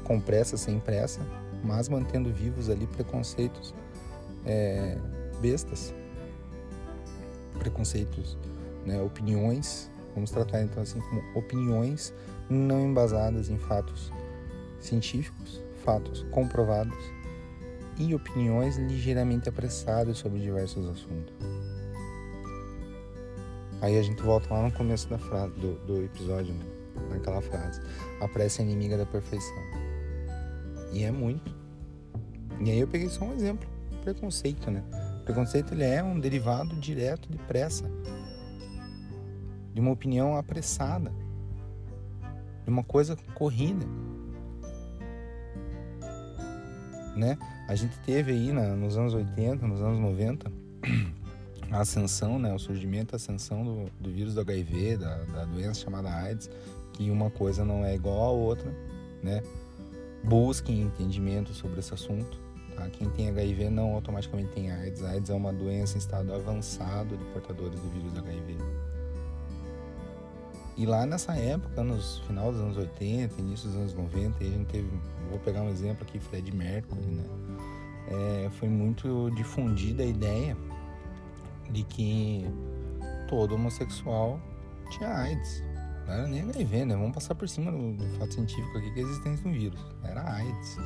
Com 0.06 0.22
pressa, 0.22 0.56
sem 0.56 0.80
pressa, 0.80 1.20
mas 1.63 1.89
mantendo 1.89 2.32
vivos 2.32 2.70
ali 2.70 2.88
preconceitos 2.88 3.74
é, 4.46 4.98
bestas. 5.41 5.93
Preconceitos, 7.60 8.38
né, 8.86 9.02
opiniões, 9.02 9.91
vamos 10.13 10.32
tratar 10.32 10.62
então 10.62 10.84
assim 10.84 11.00
como 11.00 11.22
opiniões 11.36 12.13
não 12.50 12.82
embasadas 12.82 13.50
em 13.50 13.58
fatos 13.58 14.12
científicos, 14.80 15.62
fatos 15.84 16.26
comprovados 16.32 16.98
e 17.98 18.13
opiniões 18.13 18.78
ligeiramente 18.78 19.50
apressadas 19.50 20.20
sobre 20.20 20.39
diversos 20.39 20.88
assuntos. 20.88 21.34
Aí 23.82 23.98
a 23.98 24.02
gente 24.02 24.22
volta 24.22 24.54
lá 24.54 24.63
no 24.63 24.72
começo 24.72 25.08
da 25.08 25.17
frase, 25.17 25.54
do, 25.54 25.74
do 25.86 26.04
episódio, 26.04 26.54
né? 26.54 26.65
naquela 27.10 27.41
frase: 27.41 27.82
a 28.20 28.28
pressa 28.28 28.62
é 28.62 28.65
inimiga 28.65 28.98
da 28.98 29.06
perfeição. 29.06 29.87
E 30.97 31.03
é 31.03 31.12
muito. 31.12 31.55
E 32.60 32.71
aí 32.71 32.79
eu 32.79 32.88
peguei 32.88 33.07
só 33.07 33.23
um 33.23 33.33
exemplo: 33.36 33.69
preconceito, 34.03 34.71
né? 34.71 34.83
Preconceito 35.23 35.75
ele 35.75 35.83
é 35.83 36.03
um 36.03 36.19
derivado 36.19 36.75
direto 36.77 37.29
de 37.29 37.38
pressa, 37.38 37.86
de 39.75 39.79
uma 39.79 39.91
opinião 39.91 40.36
apressada, 40.36 41.13
de 42.63 42.69
uma 42.71 42.83
coisa 42.83 43.15
corrida, 43.36 43.86
né? 47.15 47.38
A 47.67 47.75
gente 47.75 47.99
teve 47.99 48.31
aí 48.31 48.51
na, 48.51 48.75
nos 48.75 48.97
anos 48.97 49.13
80, 49.13 49.67
nos 49.67 49.81
anos 49.81 49.99
90, 49.99 50.51
a 51.69 51.81
ascensão, 51.81 52.39
né, 52.39 52.51
o 52.51 52.57
surgimento, 52.57 53.13
a 53.13 53.17
ascensão 53.17 53.63
do, 53.63 53.91
do 53.99 54.10
vírus 54.10 54.33
do 54.33 54.41
HIV, 54.41 54.97
da, 54.97 55.15
da 55.25 55.45
doença 55.45 55.81
chamada 55.81 56.10
AIDS, 56.10 56.49
que 56.93 57.12
uma 57.12 57.29
coisa 57.29 57.63
não 57.63 57.86
é 57.86 57.93
igual 57.93 58.23
à 58.23 58.31
outra, 58.31 58.73
né? 59.21 59.43
Busquem 60.23 60.82
entendimento 60.82 61.53
sobre 61.53 61.80
esse 61.80 61.93
assunto. 61.93 62.39
Tá? 62.75 62.88
Quem 62.89 63.10
tem 63.10 63.30
HIV 63.30 63.69
não 63.69 63.93
automaticamente 63.93 64.51
tem 64.51 64.71
AIDS. 64.71 65.03
AIDS 65.03 65.30
é 65.30 65.34
uma 65.34 65.53
doença 65.53 65.95
em 65.95 65.99
estado 65.99 66.34
avançado 66.34 67.17
de 67.17 67.23
portadores 67.25 67.80
do 67.80 67.89
vírus 67.89 68.12
do 68.13 68.19
HIV. 68.19 68.58
E 70.77 70.86
lá 70.86 71.08
nessa 71.08 71.34
época, 71.36 71.84
nos 71.84 72.19
final 72.27 72.51
dos 72.51 72.62
anos 72.62 72.77
80, 72.77 73.41
início 73.41 73.67
dos 73.67 73.77
anos 73.77 73.93
90, 73.95 74.43
a 74.43 74.47
gente 74.47 74.65
teve, 74.65 74.88
vou 75.27 75.39
pegar 75.39 75.63
um 75.63 75.69
exemplo 75.69 76.03
aqui, 76.03 76.19
Fred 76.19 76.56
Mercury, 76.56 77.01
né? 77.01 77.23
é, 78.10 78.49
foi 78.51 78.69
muito 78.69 79.32
difundida 79.32 80.03
a 80.03 80.06
ideia 80.06 80.56
de 81.71 81.84
que 81.84 82.45
todo 83.27 83.56
homossexual 83.56 84.39
tinha 84.91 85.10
AIDS. 85.10 85.63
Não 86.08 86.13
era 86.13 86.28
nem 86.28 86.41
HIV, 86.41 86.86
né? 86.86 86.96
Vamos 86.96 87.13
passar 87.13 87.36
por 87.36 87.48
cima 87.48 87.72
do, 87.72 87.93
do 87.93 88.17
fato 88.17 88.34
científico 88.34 88.78
aqui 88.78 88.91
que 88.91 89.04
de 89.04 89.48
um 89.48 89.52
vírus. 89.52 89.80
Era 90.04 90.24
AIDS. 90.34 90.78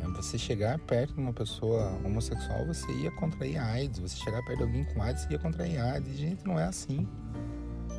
É, 0.00 0.08
você 0.08 0.38
chegar 0.38 0.78
perto 0.80 1.14
de 1.14 1.20
uma 1.20 1.32
pessoa 1.32 1.92
homossexual, 2.04 2.66
você 2.66 2.90
ia 2.92 3.10
contrair 3.12 3.58
AIDS. 3.58 4.00
Você 4.00 4.16
chegar 4.16 4.42
perto 4.44 4.58
de 4.58 4.64
alguém 4.64 4.84
com 4.84 5.02
AIDS, 5.02 5.22
você 5.22 5.32
ia 5.32 5.38
contrair 5.38 5.78
AIDS. 5.78 6.16
Gente, 6.16 6.44
não 6.44 6.58
é 6.58 6.64
assim. 6.64 7.06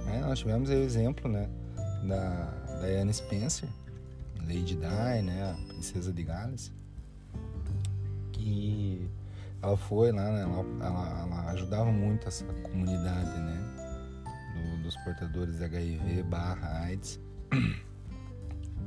É, 0.08 0.20
nós 0.20 0.40
tivemos 0.40 0.70
aí 0.70 0.78
o 0.78 0.84
exemplo, 0.84 1.32
né? 1.32 1.48
Da 2.08 2.80
Diana 2.82 3.14
Spencer, 3.14 3.70
Lady 4.42 4.76
Di, 4.76 5.22
né? 5.24 5.56
A 5.56 5.68
princesa 5.68 6.12
de 6.12 6.24
Gales 6.24 6.74
e 8.46 9.10
ela 9.62 9.78
foi 9.78 10.12
lá, 10.12 10.30
né? 10.32 10.42
ela, 10.42 10.66
ela, 10.86 11.20
ela, 11.22 11.52
ajudava 11.52 11.92
muito 11.92 12.28
essa 12.28 12.46
comunidade, 12.46 13.40
né? 13.40 13.73
Do, 14.84 14.90
dos 14.90 14.98
portadores 14.98 15.58
de 15.58 15.64
HIV 15.64 16.24
barra 16.24 16.82
AIDS 16.82 17.20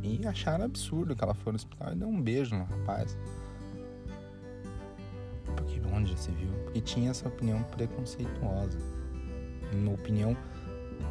e 0.03 0.27
acharam 0.27 0.65
absurdo 0.65 1.17
que 1.17 1.25
ela 1.25 1.35
foi 1.35 1.53
no 1.53 1.57
hospital 1.57 1.93
e 1.93 1.97
deu 1.97 2.09
um 2.09 2.21
beijo 2.21 2.55
no 2.55 2.65
rapaz. 2.65 3.17
Porque 5.45 5.81
onde 5.93 6.11
já 6.11 6.17
se 6.17 6.31
viu? 6.31 6.53
Porque 6.65 6.81
tinha 6.81 7.11
essa 7.11 7.29
opinião 7.29 7.63
preconceituosa. 7.65 8.79
Uma 9.73 9.93
opinião 9.93 10.37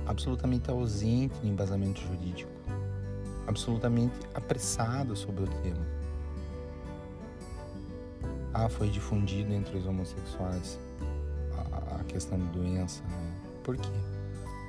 absolutamente 0.06 0.70
ausente 0.70 1.38
de 1.40 1.48
embasamento 1.48 2.00
jurídico. 2.02 2.52
Absolutamente 3.48 4.16
apressada 4.34 5.16
sobre 5.16 5.44
o 5.44 5.48
tema. 5.62 5.86
Ah, 8.54 8.70
foi 8.70 8.90
difundido 8.90 9.52
entre 9.54 9.78
os 9.78 9.86
homossexuais 9.86 10.80
a, 11.72 11.98
a 11.98 12.04
questão 12.06 12.40
da 12.40 12.46
doença. 12.52 13.04
Né? 13.04 13.34
Por 13.64 13.76
quê? 13.76 14.15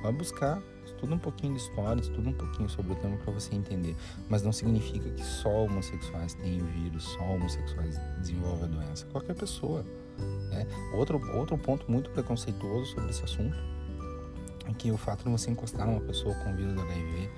Vai 0.07 0.13
buscar 0.13 0.63
estuda 0.85 1.15
um 1.15 1.19
pouquinho 1.19 1.53
de 1.53 1.59
história, 1.59 1.99
estuda 1.99 2.29
um 2.29 2.33
pouquinho 2.33 2.69
sobre 2.69 2.93
o 2.93 2.95
tema 2.95 3.17
para 3.17 3.33
você 3.33 3.53
entender. 3.53 3.93
Mas 4.29 4.41
não 4.41 4.53
significa 4.53 5.09
que 5.09 5.21
só 5.21 5.65
homossexuais 5.65 6.33
têm 6.35 6.61
o 6.61 6.65
vírus, 6.65 7.03
só 7.03 7.23
homossexuais 7.23 7.99
desenvolvem 8.17 8.63
a 8.63 8.67
doença. 8.67 9.05
Qualquer 9.07 9.35
pessoa. 9.35 9.83
Né? 10.49 10.65
Outro, 10.93 11.19
outro 11.35 11.57
ponto 11.57 11.91
muito 11.91 12.09
preconceituoso 12.11 12.93
sobre 12.93 13.09
esse 13.09 13.21
assunto 13.21 13.57
é 14.65 14.73
que 14.75 14.89
o 14.91 14.97
fato 14.97 15.25
de 15.25 15.29
você 15.29 15.51
encostar 15.51 15.85
numa 15.85 15.99
pessoa 15.99 16.33
com 16.35 16.53
o 16.53 16.55
vírus 16.55 16.73
do 16.73 16.81
HIV 16.83 17.29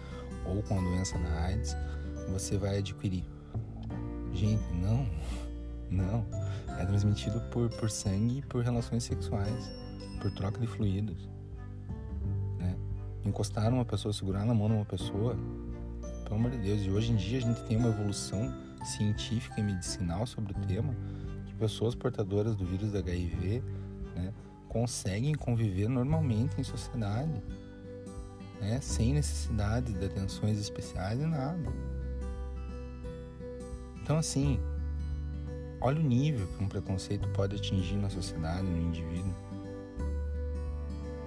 ou 0.46 0.62
com 0.62 0.78
a 0.78 0.82
doença 0.82 1.18
da 1.18 1.42
AIDS, 1.46 1.76
você 2.32 2.56
vai 2.56 2.78
adquirir. 2.78 3.26
Gente, 4.32 4.64
não, 4.74 5.10
não. 5.90 6.24
É 6.78 6.86
transmitido 6.86 7.42
por, 7.50 7.68
por 7.72 7.90
sangue 7.90 8.38
e 8.38 8.42
por 8.44 8.64
relações 8.64 9.06
sexuais, 9.06 9.72
por 10.22 10.30
troca 10.30 10.60
de 10.60 10.68
fluidos 10.68 11.39
encostar 13.30 13.72
numa 13.72 13.86
pessoa, 13.86 14.14
segurar 14.14 14.46
na 14.46 14.54
mão 14.54 14.68
de 14.68 14.74
uma 14.74 14.86
pessoa, 14.86 15.38
pelo 16.24 16.36
amor 16.36 16.52
de 16.52 16.58
Deus. 16.58 16.82
E 16.82 16.90
hoje 16.90 17.12
em 17.12 17.16
dia 17.16 17.38
a 17.38 17.42
gente 17.42 17.64
tem 17.64 17.78
uma 17.78 17.90
evolução 17.90 18.54
científica 18.84 19.60
e 19.60 19.64
medicinal 19.64 20.26
sobre 20.26 20.52
o 20.52 20.56
tema, 20.66 20.94
que 21.46 21.54
pessoas 21.56 21.96
portadoras 21.96 22.56
do 22.56 22.66
vírus 22.66 22.92
da 22.92 23.00
HIV 23.00 23.64
né, 24.16 24.34
conseguem 24.68 25.34
conviver 25.36 25.88
normalmente 25.88 26.60
em 26.60 26.64
sociedade, 26.64 27.42
né, 28.60 28.80
sem 28.82 29.14
necessidade 29.14 29.94
de 29.94 30.06
atenções 30.06 30.60
especiais 30.60 31.20
e 31.20 31.26
nada. 31.26 31.72
Então, 34.02 34.18
assim, 34.18 34.60
olha 35.80 36.00
o 36.00 36.04
nível 36.04 36.48
que 36.48 36.64
um 36.64 36.68
preconceito 36.68 37.28
pode 37.30 37.56
atingir 37.56 37.96
na 37.96 38.10
sociedade, 38.10 38.64
no 38.64 38.78
indivíduo. 38.78 39.34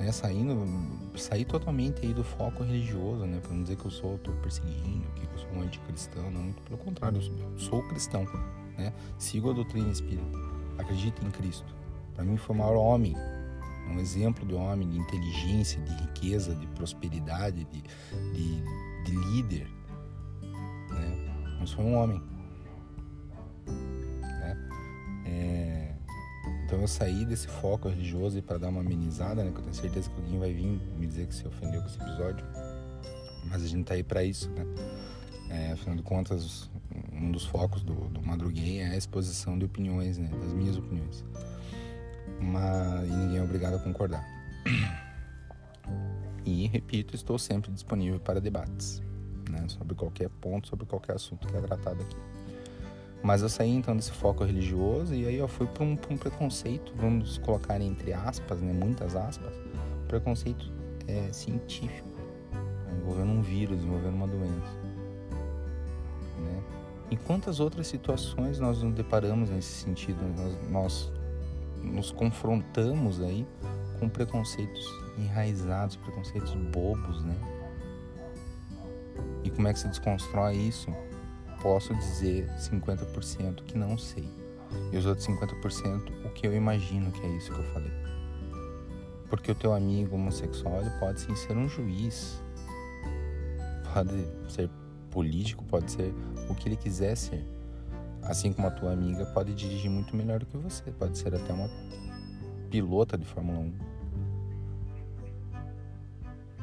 Né, 0.00 0.10
saindo 0.10 0.66
sair 1.16 1.44
totalmente 1.44 2.04
aí 2.04 2.12
do 2.12 2.24
foco 2.24 2.62
religioso, 2.62 3.24
né? 3.24 3.40
Para 3.40 3.52
não 3.52 3.62
dizer 3.62 3.76
que 3.76 3.84
eu 3.84 3.90
sou, 3.90 4.18
tô 4.18 4.32
perseguindo, 4.32 5.06
que 5.14 5.22
eu 5.22 5.38
sou 5.38 5.50
um 5.52 5.62
anticristão, 5.62 6.30
não, 6.30 6.42
muito 6.42 6.62
pelo 6.62 6.78
contrário, 6.78 7.18
eu 7.18 7.22
sou, 7.22 7.36
eu 7.38 7.58
sou 7.58 7.82
cristão, 7.88 8.24
né? 8.76 8.92
Sigo 9.18 9.50
a 9.50 9.52
doutrina 9.52 9.90
espírita, 9.90 10.38
acredito 10.78 11.24
em 11.24 11.30
Cristo. 11.30 11.74
Para 12.14 12.24
mim 12.24 12.36
foi 12.36 12.54
o 12.54 12.58
maior 12.58 12.76
homem, 12.76 13.14
um 13.88 13.98
exemplo 13.98 14.46
de 14.46 14.54
homem, 14.54 14.88
de 14.88 14.98
inteligência, 14.98 15.80
de 15.82 15.94
riqueza, 15.94 16.54
de 16.54 16.66
prosperidade, 16.68 17.64
de, 17.64 17.82
de, 18.32 18.62
de 19.04 19.16
líder, 19.26 19.66
né? 20.90 21.56
Mas 21.60 21.72
foi 21.72 21.84
um 21.84 21.94
homem, 21.94 22.22
então 26.72 26.80
eu 26.80 26.88
saí 26.88 27.26
desse 27.26 27.48
foco 27.48 27.86
religioso 27.86 28.38
e 28.38 28.40
para 28.40 28.56
dar 28.56 28.70
uma 28.70 28.80
amenizada, 28.80 29.44
né? 29.44 29.50
Que 29.52 29.58
eu 29.58 29.62
tenho 29.62 29.74
certeza 29.74 30.08
que 30.08 30.16
alguém 30.16 30.38
vai 30.38 30.54
vir 30.54 30.80
me 30.98 31.06
dizer 31.06 31.26
que 31.26 31.34
se 31.34 31.46
ofendeu 31.46 31.82
com 31.82 31.86
esse 31.86 32.00
episódio. 32.00 32.46
Mas 33.44 33.62
a 33.62 33.66
gente 33.66 33.84
tá 33.84 33.92
aí 33.92 34.02
para 34.02 34.24
isso, 34.24 34.48
né? 34.52 34.64
É, 35.50 35.72
afinal 35.72 35.96
de 35.96 36.02
contas, 36.02 36.70
um 37.12 37.30
dos 37.30 37.44
focos 37.44 37.82
do, 37.82 37.92
do 38.08 38.22
Madruguei 38.22 38.80
é 38.80 38.86
a 38.86 38.96
exposição 38.96 39.58
de 39.58 39.66
opiniões, 39.66 40.16
né? 40.16 40.30
Das 40.40 40.54
minhas 40.54 40.78
opiniões. 40.78 41.22
Mas, 42.40 43.06
e 43.06 43.12
ninguém 43.16 43.36
é 43.36 43.42
obrigado 43.42 43.74
a 43.74 43.78
concordar. 43.78 44.24
E, 46.44 46.66
repito, 46.66 47.14
estou 47.14 47.38
sempre 47.38 47.70
disponível 47.70 48.18
para 48.18 48.40
debates, 48.40 49.00
né? 49.48 49.64
Sobre 49.68 49.94
qualquer 49.94 50.28
ponto, 50.28 50.66
sobre 50.66 50.86
qualquer 50.86 51.14
assunto 51.14 51.46
que 51.46 51.54
é 51.54 51.60
tratado 51.60 52.02
aqui. 52.02 52.16
Mas 53.22 53.42
eu 53.42 53.48
saí 53.48 53.70
então 53.70 53.94
desse 53.94 54.10
foco 54.10 54.42
religioso 54.44 55.14
e 55.14 55.26
aí 55.26 55.36
eu 55.36 55.46
fui 55.46 55.66
para 55.66 55.84
um, 55.84 55.92
um, 56.10 56.16
preconceito, 56.16 56.92
vamos 56.96 57.38
colocar 57.38 57.80
entre 57.80 58.12
aspas, 58.12 58.60
né, 58.60 58.72
muitas 58.72 59.14
aspas, 59.14 59.52
preconceito 60.08 60.70
é, 61.06 61.32
científico, 61.32 62.08
né, 62.52 62.98
envolvendo 63.00 63.30
um 63.30 63.40
vírus, 63.42 63.82
envolvendo 63.82 64.14
uma 64.14 64.26
doença. 64.26 64.76
Né? 66.40 66.62
Em 67.12 67.16
quantas 67.16 67.60
outras 67.60 67.86
situações 67.86 68.58
nós 68.58 68.82
nos 68.82 68.92
deparamos 68.92 69.50
nesse 69.50 69.84
sentido? 69.84 70.20
Nós, 70.36 70.70
nós 70.70 71.12
nos 71.82 72.10
confrontamos 72.10 73.20
aí 73.20 73.46
com 74.00 74.08
preconceitos 74.08 74.84
enraizados, 75.16 75.94
preconceitos 75.96 76.54
bobos, 76.54 77.22
né? 77.24 77.36
E 79.44 79.50
como 79.50 79.68
é 79.68 79.72
que 79.72 79.78
se 79.78 79.88
desconstrói 79.88 80.56
isso? 80.56 80.92
Posso 81.62 81.94
dizer 81.94 82.46
50% 82.58 83.62
que 83.64 83.78
não 83.78 83.96
sei. 83.96 84.28
E 84.90 84.96
os 84.96 85.06
outros 85.06 85.26
50% 85.26 86.26
o 86.26 86.30
que 86.30 86.46
eu 86.46 86.54
imagino 86.54 87.10
que 87.12 87.24
é 87.24 87.28
isso 87.36 87.52
que 87.52 87.58
eu 87.58 87.64
falei. 87.72 87.92
Porque 89.30 89.50
o 89.50 89.54
teu 89.54 89.72
amigo 89.72 90.16
homossexual 90.16 90.80
ele 90.80 90.90
pode 90.98 91.20
sim 91.20 91.34
ser 91.36 91.56
um 91.56 91.68
juiz, 91.68 92.42
pode 93.94 94.26
ser 94.48 94.68
político, 95.10 95.64
pode 95.64 95.90
ser 95.90 96.12
o 96.50 96.54
que 96.54 96.68
ele 96.68 96.76
quiser 96.76 97.16
ser. 97.16 97.42
Assim 98.22 98.52
como 98.52 98.68
a 98.68 98.70
tua 98.70 98.92
amiga 98.92 99.24
pode 99.26 99.54
dirigir 99.54 99.90
muito 99.90 100.14
melhor 100.14 100.40
do 100.40 100.46
que 100.46 100.56
você, 100.56 100.90
pode 100.92 101.16
ser 101.16 101.34
até 101.34 101.52
uma 101.52 101.70
pilota 102.70 103.16
de 103.16 103.24
Fórmula 103.24 103.58
1 103.58 103.91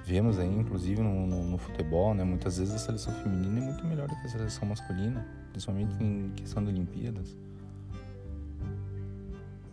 vemos 0.10 0.39
aí, 0.39 0.48
inclusive 0.48 1.04
no, 1.04 1.28
no, 1.28 1.43
no, 1.43 1.58
futebol, 1.60 2.15
né? 2.15 2.24
Muitas 2.24 2.58
vezes 2.58 2.74
a 2.74 2.80
seleção 2.80 3.13
feminina 3.22 3.60
é 3.60 3.63
muito 3.63 3.86
melhor 3.86 4.08
do 4.08 4.15
que 4.15 4.26
a 4.26 4.30
seleção 4.30 4.67
masculina, 4.67 5.24
principalmente 5.52 6.04
em 6.04 6.32
questão 6.36 6.63
de 6.63 6.69
Olimpíadas. 6.69 7.38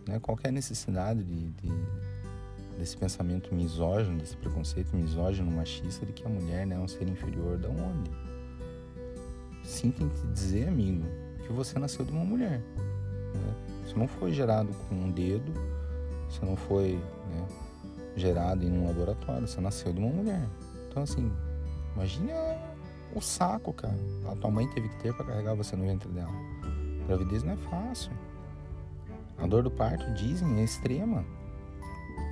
Né? 0.07 0.19
Qual 0.19 0.37
é 0.43 0.49
a 0.49 0.51
necessidade 0.51 1.23
de, 1.23 1.49
de, 1.49 1.71
desse 2.77 2.95
pensamento 2.95 3.53
misógino, 3.55 4.19
desse 4.19 4.37
preconceito 4.37 4.95
misógino, 4.95 5.49
machista, 5.49 6.05
de 6.05 6.13
que 6.13 6.23
a 6.23 6.29
mulher 6.29 6.67
né, 6.67 6.75
é 6.75 6.79
um 6.79 6.87
ser 6.87 7.07
inferior? 7.07 7.57
Da 7.57 7.69
onde? 7.69 8.11
Sinto 9.63 10.07
te 10.07 10.27
dizer, 10.27 10.67
amigo, 10.67 11.03
que 11.47 11.51
você 11.51 11.79
nasceu 11.79 12.05
de 12.05 12.11
uma 12.11 12.23
mulher. 12.23 12.59
Né? 12.59 13.55
Você 13.87 13.95
não 13.95 14.07
foi 14.07 14.31
gerado 14.31 14.69
com 14.87 14.93
um 14.93 15.09
dedo, 15.09 15.51
você 16.29 16.45
não 16.45 16.55
foi... 16.55 16.93
Né? 17.31 17.66
Gerado 18.17 18.65
em 18.65 18.71
um 18.71 18.87
laboratório, 18.87 19.47
você 19.47 19.61
nasceu 19.61 19.93
de 19.93 19.99
uma 19.99 20.09
mulher. 20.09 20.41
Então, 20.89 21.03
assim, 21.03 21.31
imagina 21.95 22.33
o 23.15 23.21
saco, 23.21 23.71
cara. 23.71 23.97
A 24.29 24.35
tua 24.35 24.49
mãe 24.49 24.67
teve 24.69 24.89
que 24.89 24.95
ter 24.97 25.13
para 25.13 25.25
carregar 25.25 25.53
você 25.53 25.75
no 25.75 25.85
ventre 25.85 26.09
dela. 26.09 26.33
Gravidez 27.07 27.43
não 27.43 27.53
é 27.53 27.57
fácil. 27.57 28.11
A 29.37 29.45
dor 29.45 29.63
do 29.63 29.71
parto, 29.71 30.11
dizem, 30.13 30.59
é 30.59 30.63
extrema. 30.63 31.23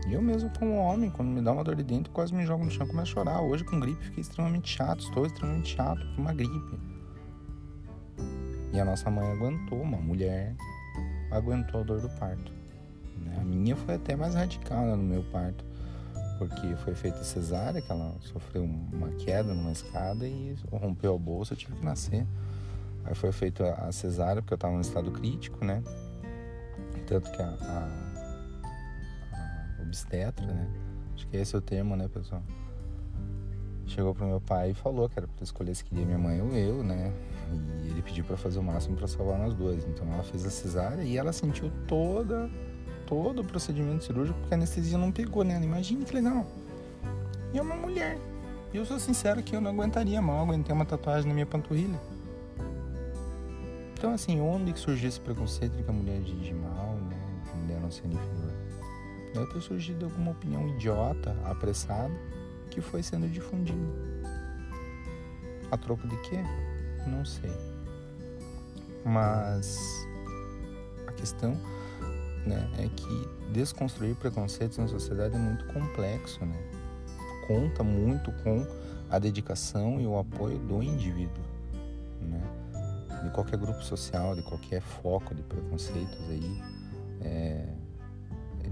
E 0.07 0.13
eu 0.13 0.21
mesmo, 0.21 0.49
como 0.57 0.75
homem, 0.75 1.09
quando 1.09 1.29
me 1.29 1.41
dá 1.41 1.51
uma 1.51 1.63
dor 1.63 1.75
de 1.75 1.83
dentro, 1.83 2.11
quase 2.11 2.33
me 2.33 2.45
jogo 2.45 2.65
no 2.65 2.71
chão 2.71 2.85
e 2.85 2.89
começo 2.89 3.11
a 3.11 3.13
chorar. 3.13 3.41
Hoje, 3.41 3.63
com 3.63 3.79
gripe, 3.79 4.03
fiquei 4.03 4.21
extremamente 4.21 4.69
chato. 4.69 5.01
Estou 5.01 5.25
extremamente 5.25 5.75
chato 5.75 6.01
com 6.15 6.21
uma 6.21 6.33
gripe. 6.33 6.79
E 8.73 8.79
a 8.79 8.83
nossa 8.83 9.09
mãe 9.09 9.25
aguentou, 9.31 9.81
uma 9.81 9.97
mulher 9.97 10.55
aguentou 11.31 11.81
a 11.81 11.83
dor 11.83 12.01
do 12.01 12.09
parto. 12.09 12.51
Né? 13.17 13.37
A 13.39 13.43
minha 13.43 13.75
foi 13.75 13.95
até 13.95 14.15
mais 14.15 14.35
radical 14.35 14.85
né, 14.85 14.95
no 14.95 15.03
meu 15.03 15.23
parto 15.31 15.63
porque 16.37 16.75
foi 16.77 16.93
feita 16.95 17.23
cesárea, 17.23 17.81
que 17.81 17.91
ela 17.91 18.15
sofreu 18.21 18.63
uma 18.63 19.09
queda 19.11 19.53
numa 19.53 19.71
escada 19.71 20.27
e 20.27 20.55
rompeu 20.71 21.15
a 21.15 21.17
bolsa, 21.17 21.53
eu 21.53 21.57
tive 21.57 21.75
que 21.75 21.85
nascer. 21.85 22.25
Aí 23.03 23.13
foi 23.13 23.31
feita 23.31 23.73
a 23.73 23.91
cesárea, 23.91 24.41
porque 24.41 24.53
eu 24.53 24.57
estava 24.57 24.73
no 24.73 24.81
estado 24.81 25.11
crítico, 25.11 25.63
né? 25.63 25.83
Tanto 27.05 27.31
que 27.31 27.41
a, 27.41 27.47
a, 27.47 27.87
a, 29.33 29.81
obstetra, 29.83 30.45
né? 30.45 30.67
Acho 31.13 31.27
que 31.27 31.37
esse 31.37 31.55
é 31.55 31.59
o 31.59 31.61
termo, 31.61 31.95
né, 31.95 32.07
pessoal? 32.07 32.41
Chegou 33.85 34.15
pro 34.15 34.25
meu 34.25 34.41
pai 34.41 34.71
e 34.71 34.73
falou 34.73 35.07
que 35.07 35.19
era 35.19 35.27
para 35.27 35.43
escolher 35.43 35.75
se 35.75 35.85
queria 35.85 36.05
minha 36.05 36.17
mãe 36.17 36.41
ou 36.41 36.51
eu, 36.53 36.83
né? 36.83 37.13
E 37.83 37.89
ele 37.89 38.01
pediu 38.01 38.25
para 38.25 38.35
fazer 38.35 38.57
o 38.57 38.63
máximo 38.63 38.97
para 38.97 39.07
salvar 39.07 39.37
nós 39.37 39.53
dois. 39.53 39.85
Então 39.85 40.11
ela 40.11 40.23
fez 40.23 40.43
a 40.43 40.49
cesárea 40.49 41.03
e 41.03 41.15
ela 41.15 41.31
sentiu 41.31 41.71
toda 41.87 42.49
todo 43.05 43.41
o 43.41 43.43
procedimento 43.43 44.03
cirúrgico 44.03 44.37
porque 44.39 44.53
a 44.53 44.57
anestesia 44.57 44.97
não 44.97 45.11
pegou 45.11 45.43
nela. 45.43 45.63
Imagina 45.63 46.05
que 46.05 46.13
legal. 46.13 46.45
E 47.53 47.57
é 47.57 47.61
uma 47.61 47.75
mulher. 47.75 48.17
E 48.73 48.77
eu 48.77 48.85
sou 48.85 48.99
sincero 48.99 49.41
que 49.41 49.55
eu 49.55 49.61
não 49.61 49.71
aguentaria 49.71 50.21
mal, 50.21 50.43
aguentei 50.43 50.73
uma 50.73 50.85
tatuagem 50.85 51.27
na 51.27 51.33
minha 51.33 51.45
panturrilha. 51.45 51.99
Então, 53.97 54.13
assim, 54.13 54.41
onde 54.41 54.73
que 54.73 54.79
surgiu 54.79 55.07
esse 55.07 55.19
preconceito 55.19 55.77
de 55.77 55.83
que 55.83 55.89
a 55.89 55.93
mulher 55.93 56.19
dirige 56.19 56.53
mal, 56.53 56.95
né? 57.09 57.17
A 57.53 57.55
mulher 57.55 57.79
não 57.79 57.89
ser 57.89 58.05
inferior? 58.07 58.53
Deve 59.33 59.47
ter 59.47 59.61
surgido 59.61 60.05
alguma 60.05 60.31
opinião 60.31 60.67
idiota, 60.67 61.35
apressada, 61.45 62.13
que 62.69 62.81
foi 62.81 63.01
sendo 63.01 63.27
difundido. 63.29 63.93
A 65.71 65.77
troco 65.77 66.07
de 66.07 66.17
quê? 66.21 66.37
Não 67.07 67.23
sei. 67.23 67.51
Mas 69.05 69.79
a 71.07 71.11
questão 71.13 71.57
né, 72.45 72.69
é 72.77 72.87
que 72.87 73.51
desconstruir 73.51 74.15
preconceitos 74.15 74.77
na 74.77 74.87
sociedade 74.87 75.35
é 75.35 75.37
muito 75.37 75.65
complexo, 75.67 76.45
né? 76.45 76.57
Conta 77.47 77.83
muito 77.83 78.31
com 78.43 78.65
a 79.09 79.19
dedicação 79.19 79.99
e 79.99 80.05
o 80.05 80.17
apoio 80.17 80.57
do 80.59 80.81
indivíduo, 80.81 81.43
né? 82.21 82.41
De 83.23 83.29
qualquer 83.31 83.57
grupo 83.57 83.81
social, 83.83 84.35
de 84.35 84.41
qualquer 84.43 84.81
foco 84.81 85.33
de 85.33 85.41
preconceitos 85.43 86.29
aí. 86.29 86.61
É... 87.21 87.67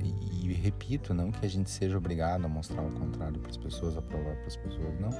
E, 0.03 0.47
e, 0.47 0.53
repito, 0.53 1.13
não 1.13 1.31
que 1.31 1.45
a 1.45 1.49
gente 1.49 1.69
seja 1.69 1.97
obrigado 1.97 2.45
a 2.45 2.47
mostrar 2.47 2.81
o 2.81 2.91
contrário 2.91 3.39
para 3.39 3.51
as 3.51 3.57
pessoas, 3.57 3.95
a 3.95 4.01
provar 4.01 4.35
para 4.35 4.47
as 4.47 4.55
pessoas, 4.55 4.99
não. 4.99 5.11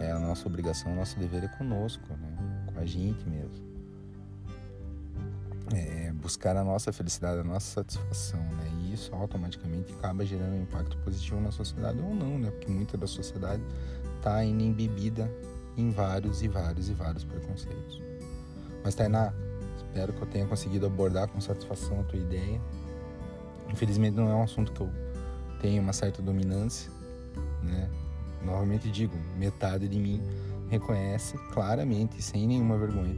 É 0.00 0.12
a 0.12 0.18
nossa 0.18 0.46
obrigação, 0.46 0.92
o 0.92 0.96
nosso 0.96 1.18
dever 1.18 1.44
é 1.44 1.48
conosco, 1.48 2.06
né? 2.14 2.64
Com 2.72 2.80
a 2.80 2.86
gente 2.86 3.28
mesmo 3.28 3.75
é, 5.74 6.12
buscar 6.12 6.56
a 6.56 6.64
nossa 6.64 6.92
felicidade, 6.92 7.40
a 7.40 7.44
nossa 7.44 7.82
satisfação, 7.82 8.40
né? 8.40 8.70
E 8.80 8.92
isso 8.92 9.14
automaticamente 9.14 9.92
acaba 9.94 10.24
gerando 10.24 10.54
um 10.54 10.62
impacto 10.62 10.96
positivo 10.98 11.40
na 11.40 11.50
sociedade 11.50 12.00
ou 12.00 12.14
não, 12.14 12.38
né? 12.38 12.50
Porque 12.50 12.70
muita 12.70 12.96
da 12.96 13.06
sociedade 13.06 13.62
está 14.16 14.36
ainda 14.36 14.62
embebida 14.62 15.30
em 15.76 15.90
vários 15.90 16.42
e 16.42 16.48
vários 16.48 16.88
e 16.88 16.92
vários 16.92 17.24
preconceitos. 17.24 18.00
Mas 18.84 18.94
Tainá, 18.94 19.32
espero 19.76 20.12
que 20.12 20.22
eu 20.22 20.26
tenha 20.26 20.46
conseguido 20.46 20.86
abordar 20.86 21.28
com 21.28 21.40
satisfação 21.40 22.00
a 22.00 22.04
tua 22.04 22.18
ideia. 22.18 22.60
Infelizmente 23.68 24.14
não 24.14 24.30
é 24.30 24.34
um 24.34 24.42
assunto 24.42 24.72
que 24.72 24.80
eu 24.80 24.90
tenho 25.60 25.82
uma 25.82 25.92
certa 25.92 26.22
dominância, 26.22 26.90
né? 27.62 27.90
Novamente 28.44 28.90
digo, 28.90 29.16
metade 29.36 29.88
de 29.88 29.98
mim 29.98 30.22
reconhece 30.68 31.36
claramente, 31.52 32.22
sem 32.22 32.46
nenhuma 32.46 32.78
vergonha, 32.78 33.16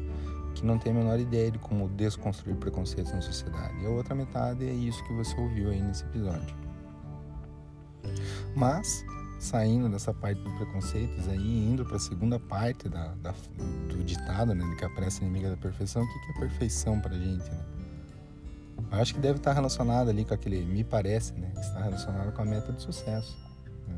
que 0.61 0.67
não 0.67 0.79
tem 0.79 0.93
a 0.93 0.95
menor 0.95 1.19
ideia 1.19 1.51
de 1.51 1.59
como 1.59 1.89
desconstruir 1.89 2.57
preconceitos 2.57 3.13
na 3.13 3.21
sociedade. 3.21 3.75
E 3.83 3.87
a 3.87 3.91
outra 3.91 4.15
metade 4.15 4.67
é 4.67 4.73
isso 4.73 5.03
que 5.05 5.13
você 5.13 5.35
ouviu 5.41 5.71
aí 5.71 5.81
nesse 5.81 6.05
episódio. 6.05 6.55
Mas, 8.55 9.05
saindo 9.39 9.89
dessa 9.89 10.13
parte 10.13 10.41
do 10.41 10.51
preconceitos 10.53 11.29
aí, 11.29 11.71
indo 11.71 11.85
para 11.85 11.97
a 11.97 12.01
segunda 12.01 12.39
parte 12.39 12.89
da, 12.89 13.15
da, 13.23 13.35
do 13.89 14.03
ditado, 14.05 14.55
né, 14.55 14.65
de 14.65 14.77
que 14.77 14.85
a 14.85 14.91
pressa 14.91 15.23
é 15.23 15.27
inimiga 15.27 15.51
da 15.51 15.57
perfeição, 15.57 16.03
o 16.03 16.07
que, 16.07 16.19
que 16.21 16.31
é 16.33 16.41
perfeição 16.41 17.01
para 17.01 17.15
gente, 17.15 17.51
né? 17.51 17.65
Eu 18.91 18.99
acho 19.01 19.15
que 19.15 19.21
deve 19.21 19.39
estar 19.39 19.53
relacionado 19.53 20.09
ali 20.09 20.25
com 20.25 20.33
aquele, 20.33 20.65
me 20.65 20.83
parece, 20.83 21.35
né, 21.35 21.53
está 21.59 21.83
relacionado 21.83 22.33
com 22.33 22.43
a 22.43 22.45
meta 22.45 22.73
de 22.73 22.81
sucesso. 22.81 23.37
Né? 23.87 23.97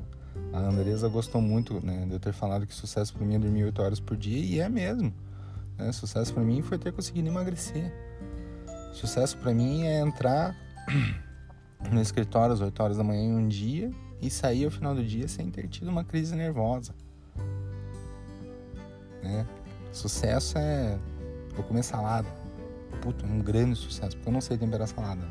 A 0.52 0.58
Andresa 0.58 1.08
gostou 1.08 1.40
muito 1.40 1.84
né, 1.84 2.06
de 2.06 2.12
eu 2.12 2.20
ter 2.20 2.32
falado 2.32 2.66
que 2.66 2.74
sucesso 2.74 3.12
para 3.14 3.24
mim 3.24 3.36
é 3.36 3.38
dormir 3.38 3.64
8 3.64 3.82
horas 3.82 4.00
por 4.00 4.16
dia, 4.16 4.38
e 4.38 4.58
é 4.58 4.68
mesmo. 4.68 5.12
Né? 5.80 5.90
Sucesso 5.92 6.34
para 6.34 6.42
mim 6.42 6.60
foi 6.60 6.78
ter 6.78 6.92
conseguido 6.92 7.28
emagrecer. 7.28 7.90
Sucesso 8.92 9.36
para 9.38 9.54
mim 9.54 9.84
é 9.84 10.00
entrar 10.00 10.54
no 11.90 12.00
escritório 12.00 12.52
às 12.52 12.60
8 12.60 12.82
horas 12.82 12.96
da 12.98 13.04
manhã 13.04 13.22
em 13.22 13.34
um 13.34 13.48
dia 13.48 13.90
e 14.20 14.30
sair 14.30 14.66
ao 14.66 14.70
final 14.70 14.94
do 14.94 15.02
dia 15.02 15.26
sem 15.26 15.50
ter 15.50 15.66
tido 15.68 15.88
uma 15.88 16.04
crise 16.04 16.36
nervosa. 16.36 16.94
Né? 19.22 19.46
Sucesso 19.90 20.58
é 20.58 20.98
comer 21.66 21.82
salada. 21.82 22.28
Puta, 23.00 23.24
um 23.26 23.38
grande 23.38 23.76
sucesso, 23.76 24.16
porque 24.16 24.28
eu 24.28 24.32
não 24.32 24.40
sei 24.40 24.58
temperar 24.58 24.86
salada. 24.86 25.26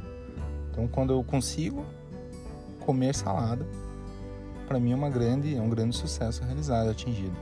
Então, 0.71 0.87
quando 0.87 1.13
eu 1.13 1.23
consigo 1.23 1.85
comer 2.79 3.13
salada, 3.13 3.65
para 4.67 4.79
mim 4.79 4.91
é 4.91 4.95
uma 4.95 5.09
grande, 5.09 5.55
é 5.55 5.61
um 5.61 5.69
grande 5.69 5.95
sucesso 5.95 6.43
realizado, 6.43 6.89
atingido. 6.89 7.35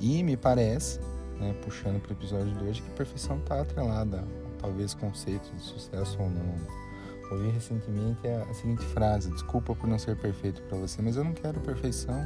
E 0.00 0.22
me 0.22 0.36
parece 0.36 1.00
né, 1.38 1.54
puxando 1.62 2.00
para 2.00 2.10
o 2.10 2.14
episódio 2.14 2.52
de 2.54 2.64
hoje, 2.64 2.82
que 2.82 2.90
perfeição 2.90 3.38
está 3.38 3.60
atrelada 3.60 4.18
a 4.20 4.60
talvez 4.60 4.94
conceitos 4.94 5.50
de 5.52 5.60
sucesso 5.60 6.20
ou 6.20 6.30
não. 6.30 6.84
Ouvi 7.30 7.50
recentemente 7.50 8.26
a, 8.28 8.52
seguinte 8.54 8.84
frase: 8.86 9.30
Desculpa 9.30 9.74
por 9.74 9.88
não 9.88 9.98
ser 9.98 10.16
perfeito 10.16 10.62
para 10.62 10.78
você, 10.78 11.00
mas 11.00 11.16
eu 11.16 11.24
não 11.24 11.32
quero 11.32 11.60
perfeição. 11.60 12.18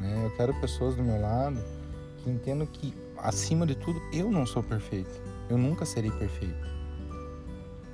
Né? 0.00 0.24
Eu 0.24 0.30
quero 0.36 0.54
pessoas 0.60 0.94
do 0.94 1.02
meu 1.02 1.20
lado 1.20 1.58
que 2.18 2.30
entendam 2.30 2.66
que, 2.66 2.94
acima 3.18 3.66
de 3.66 3.74
tudo, 3.74 4.00
eu 4.12 4.30
não 4.30 4.46
sou 4.46 4.62
perfeito. 4.62 5.22
Eu 5.48 5.58
nunca 5.58 5.84
serei 5.84 6.10
perfeito. 6.10 6.74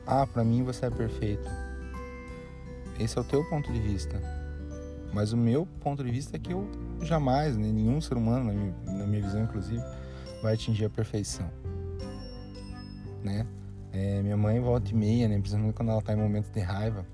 Ah, 0.06 0.26
para 0.26 0.44
mim 0.44 0.62
você 0.62 0.86
é 0.86 0.90
perfeito. 0.90 1.48
Esse 2.98 3.18
é 3.18 3.20
o 3.20 3.24
teu 3.24 3.44
ponto 3.48 3.72
de 3.72 3.80
vista. 3.80 4.39
Mas 5.12 5.32
o 5.32 5.36
meu 5.36 5.66
ponto 5.80 6.04
de 6.04 6.10
vista 6.10 6.36
é 6.36 6.38
que 6.38 6.52
eu 6.52 6.68
jamais, 7.02 7.56
né, 7.56 7.70
nenhum 7.72 8.00
ser 8.00 8.16
humano, 8.16 8.44
na 8.44 8.52
minha, 8.52 8.74
na 8.86 9.06
minha, 9.06 9.22
visão 9.22 9.42
inclusive, 9.42 9.82
vai 10.42 10.54
atingir 10.54 10.84
a 10.84 10.90
perfeição. 10.90 11.50
Né? 13.22 13.46
É, 13.92 14.22
minha 14.22 14.36
mãe 14.36 14.60
volta 14.60 14.90
e 14.90 14.94
meia, 14.94 15.28
né, 15.28 15.38
principalmente 15.38 15.74
quando 15.74 15.90
ela 15.90 15.98
está 15.98 16.12
em 16.12 16.16
momentos 16.16 16.50
de 16.50 16.60
raiva, 16.60 17.04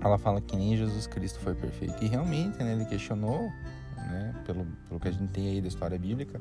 ela 0.00 0.16
fala 0.18 0.40
que 0.40 0.56
nem 0.56 0.76
Jesus 0.76 1.06
Cristo 1.06 1.40
foi 1.40 1.54
perfeito. 1.54 2.02
E 2.02 2.06
realmente, 2.06 2.62
né, 2.62 2.72
ele 2.72 2.84
questionou, 2.84 3.50
né, 3.96 4.34
pelo, 4.46 4.64
pelo 4.88 5.00
que 5.00 5.08
a 5.08 5.12
gente 5.12 5.32
tem 5.32 5.48
aí 5.48 5.60
da 5.60 5.68
história 5.68 5.98
bíblica, 5.98 6.40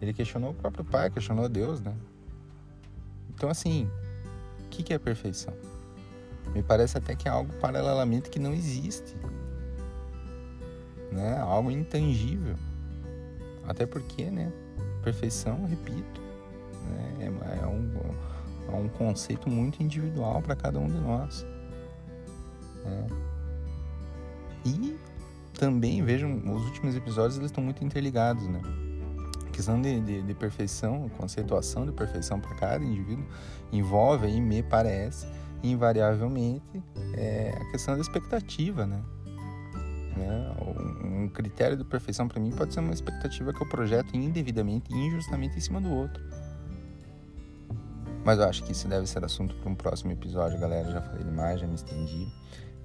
ele 0.00 0.12
questionou 0.12 0.50
o 0.50 0.54
próprio 0.54 0.84
Pai, 0.84 1.10
questionou 1.10 1.48
Deus, 1.48 1.80
né? 1.80 1.94
Então, 3.34 3.48
assim, 3.48 3.88
o 4.60 4.68
que, 4.68 4.82
que 4.82 4.92
é 4.92 4.98
perfeição? 4.98 5.54
Me 6.54 6.62
parece 6.62 6.98
até 6.98 7.14
que 7.14 7.28
é 7.28 7.30
algo 7.30 7.52
paralelamente 7.54 8.28
que 8.28 8.38
não 8.38 8.52
existe 8.52 9.16
né? 11.12 11.38
Algo 11.38 11.70
intangível. 11.70 12.56
Até 13.66 13.86
porque, 13.86 14.30
né? 14.30 14.50
Perfeição, 15.02 15.66
repito, 15.66 16.20
né? 16.88 17.14
é, 17.20 17.62
é, 17.62 17.66
um, 17.66 17.92
é 18.68 18.76
um 18.76 18.88
conceito 18.88 19.48
muito 19.48 19.82
individual 19.82 20.40
para 20.40 20.54
cada 20.54 20.78
um 20.78 20.86
de 20.86 20.98
nós. 20.98 21.46
Né? 22.84 23.06
E 24.64 24.96
também, 25.58 26.02
vejam, 26.04 26.36
os 26.38 26.64
últimos 26.66 26.94
episódios 26.94 27.36
eles 27.36 27.50
estão 27.50 27.62
muito 27.62 27.84
interligados, 27.84 28.46
né? 28.48 28.60
A 29.46 29.50
questão 29.50 29.80
de, 29.80 30.00
de, 30.00 30.22
de 30.22 30.34
perfeição, 30.34 31.10
conceituação 31.18 31.84
de 31.84 31.92
perfeição 31.92 32.40
para 32.40 32.54
cada 32.54 32.84
indivíduo 32.84 33.24
envolve 33.72 34.26
aí, 34.26 34.40
me 34.40 34.62
parece, 34.62 35.26
invariavelmente, 35.62 36.82
é 37.14 37.54
a 37.60 37.70
questão 37.70 37.94
da 37.94 38.00
expectativa, 38.00 38.86
né? 38.86 39.02
Né? 40.16 40.56
Um 41.04 41.28
critério 41.28 41.76
de 41.76 41.84
perfeição 41.84 42.28
para 42.28 42.40
mim 42.40 42.50
pode 42.50 42.74
ser 42.74 42.80
uma 42.80 42.92
expectativa 42.92 43.52
que 43.52 43.62
eu 43.62 43.68
projeto 43.68 44.14
indevidamente 44.14 44.92
e 44.92 44.96
injustamente 44.96 45.56
em 45.56 45.60
cima 45.60 45.80
do 45.80 45.90
outro. 45.90 46.22
Mas 48.24 48.38
eu 48.38 48.44
acho 48.44 48.62
que 48.62 48.72
isso 48.72 48.86
deve 48.86 49.06
ser 49.06 49.24
assunto 49.24 49.54
para 49.56 49.70
um 49.70 49.74
próximo 49.74 50.12
episódio, 50.12 50.58
galera. 50.58 50.90
Já 50.90 51.00
falei 51.00 51.24
demais, 51.24 51.60
já 51.60 51.66
me 51.66 51.74
estendi. 51.74 52.28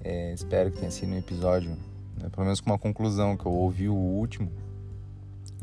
É, 0.03 0.33
espero 0.33 0.71
que 0.71 0.79
tenha 0.79 0.91
sido 0.91 1.11
um 1.11 1.17
episódio, 1.17 1.71
né, 2.17 2.29
pelo 2.29 2.43
menos 2.43 2.59
com 2.59 2.71
uma 2.71 2.79
conclusão, 2.79 3.37
que 3.37 3.45
eu 3.45 3.51
ouvi 3.51 3.87
o 3.87 3.93
último, 3.93 4.51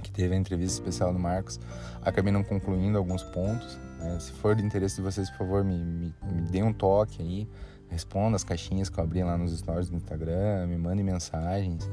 que 0.03 0.13
teve 0.13 0.35
a 0.35 0.39
entrevista 0.39 0.81
especial 0.81 1.13
do 1.13 1.19
Marcos. 1.19 1.59
Acabei 2.03 2.33
não 2.33 2.45
concluindo 2.45 2.99
alguns 2.99 3.23
pontos. 3.23 3.79
Né? 3.99 4.19
Se 4.21 4.33
for 4.33 4.55
de 4.55 4.65
interesse 4.65 4.97
de 4.97 5.03
vocês, 5.03 5.29
por 5.31 5.39
favor, 5.39 5.65
me, 5.65 5.77
me, 5.77 6.15
me 6.23 6.43
dê 6.43 6.63
um 6.63 6.73
toque 6.73 7.21
aí 7.23 7.49
responda 7.95 8.37
as 8.37 8.45
caixinhas 8.45 8.89
que 8.91 8.99
eu 8.99 9.05
abri 9.05 9.23
lá 9.23 9.39
nos 9.39 9.57
stories 9.57 9.89
do 9.89 9.97
Instagram, 9.97 10.67
me 10.67 10.77
mande 10.77 11.03
mensagens. 11.03 11.89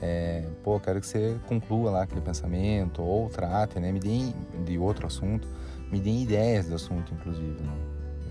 É, 0.00 0.46
pô, 0.62 0.78
quero 0.78 1.00
que 1.00 1.06
você 1.06 1.36
conclua 1.48 1.90
lá 1.90 2.02
aquele 2.02 2.20
pensamento 2.20 3.02
ou 3.02 3.28
trate, 3.28 3.80
né? 3.80 3.90
Me 3.90 3.98
deem 3.98 4.32
de 4.64 4.78
outro 4.78 5.06
assunto, 5.06 5.48
me 5.90 5.98
deem 5.98 6.22
ideias 6.22 6.66
do 6.66 6.74
assunto, 6.74 7.12
inclusive. 7.14 7.60
Né? 7.60 7.72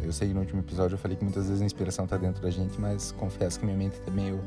Eu 0.03 0.13
sei 0.13 0.29
que 0.29 0.33
no 0.33 0.41
último 0.41 0.61
episódio 0.61 0.93
eu 0.93 0.99
falei 0.99 1.17
que 1.17 1.23
muitas 1.23 1.47
vezes 1.47 1.61
a 1.61 1.65
inspiração 1.65 2.05
está 2.05 2.15
dentro 2.15 2.41
da 2.41 2.51
gente, 2.51 2.79
mas 2.79 3.11
confesso 3.11 3.59
que 3.59 3.65
minha 3.65 3.77
mente 3.77 3.95
está 3.95 4.11
meio 4.11 4.39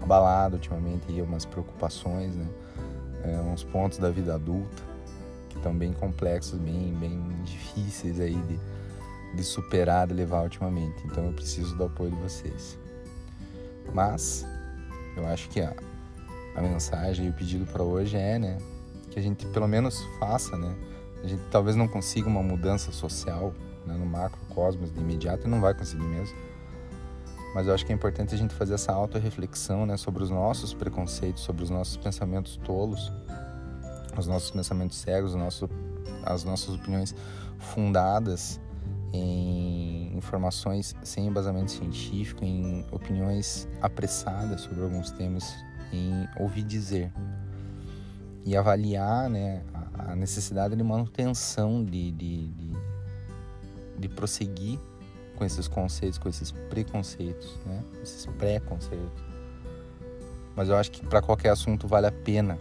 abalada 0.00 0.54
ultimamente, 0.54 1.04
e 1.08 1.20
umas 1.20 1.44
preocupações, 1.44 2.36
né? 2.36 2.46
É, 3.24 3.36
uns 3.40 3.64
pontos 3.64 3.98
da 3.98 4.10
vida 4.10 4.34
adulta 4.34 4.82
que 5.48 5.56
estão 5.56 5.74
bem 5.76 5.92
complexos, 5.92 6.58
bem, 6.60 6.94
bem 7.00 7.20
difíceis 7.42 8.20
aí 8.20 8.36
de 8.42 8.60
de 9.34 9.44
superar, 9.44 10.06
de 10.06 10.14
levar 10.14 10.42
ultimamente. 10.42 11.06
Então 11.06 11.24
eu 11.26 11.32
preciso 11.32 11.76
do 11.76 11.84
apoio 11.84 12.10
de 12.10 12.16
vocês. 12.16 12.78
Mas 13.92 14.46
eu 15.16 15.26
acho 15.26 15.48
que 15.48 15.60
a, 15.60 15.74
a 16.54 16.60
mensagem 16.60 17.26
e 17.26 17.30
o 17.30 17.32
pedido 17.32 17.66
para 17.66 17.82
hoje 17.82 18.16
é, 18.16 18.38
né, 18.38 18.58
que 19.10 19.18
a 19.18 19.22
gente 19.22 19.46
pelo 19.46 19.66
menos 19.66 20.02
faça, 20.18 20.56
né? 20.56 20.74
A 21.22 21.26
gente 21.26 21.42
talvez 21.50 21.74
não 21.74 21.88
consiga 21.88 22.28
uma 22.28 22.42
mudança 22.42 22.92
social 22.92 23.52
né, 23.84 23.94
no 23.94 24.06
macrocosmos 24.06 24.92
de 24.92 25.00
imediato 25.00 25.46
e 25.46 25.50
não 25.50 25.60
vai 25.60 25.74
conseguir 25.74 26.04
mesmo. 26.04 26.36
Mas 27.54 27.66
eu 27.66 27.74
acho 27.74 27.84
que 27.84 27.92
é 27.92 27.94
importante 27.94 28.34
a 28.34 28.38
gente 28.38 28.54
fazer 28.54 28.74
essa 28.74 28.92
auto-reflexão 28.92 29.86
né, 29.86 29.96
sobre 29.96 30.22
os 30.22 30.30
nossos 30.30 30.74
preconceitos, 30.74 31.42
sobre 31.42 31.64
os 31.64 31.70
nossos 31.70 31.96
pensamentos 31.96 32.56
tolos, 32.58 33.10
os 34.16 34.26
nossos 34.26 34.50
pensamentos 34.50 34.98
cegos, 34.98 35.34
nosso, 35.34 35.68
as 36.24 36.44
nossas 36.44 36.74
opiniões 36.74 37.14
fundadas 37.58 38.60
em 39.12 40.16
informações 40.16 40.94
sem 41.02 41.26
embasamento 41.26 41.70
científico, 41.70 42.44
em 42.44 42.84
opiniões 42.90 43.68
apressadas 43.80 44.62
sobre 44.62 44.82
alguns 44.82 45.10
temas 45.10 45.54
em 45.92 46.28
ouvir 46.38 46.62
dizer 46.62 47.10
e 48.44 48.56
avaliar 48.56 49.28
né, 49.28 49.62
a 49.98 50.14
necessidade 50.16 50.74
de 50.74 50.82
manutenção 50.82 51.84
de, 51.84 52.10
de, 52.12 52.48
de, 52.48 52.72
de 53.98 54.08
prosseguir 54.08 54.78
com 55.36 55.44
esses 55.44 55.68
conceitos, 55.68 56.18
com 56.18 56.28
esses 56.28 56.50
preconceitos, 56.50 57.56
né, 57.64 57.82
esses 58.02 58.26
pré-conceitos. 58.26 59.22
Mas 60.56 60.68
eu 60.68 60.76
acho 60.76 60.90
que 60.90 61.06
para 61.06 61.22
qualquer 61.22 61.50
assunto 61.50 61.86
vale 61.86 62.06
a 62.06 62.12
pena, 62.12 62.58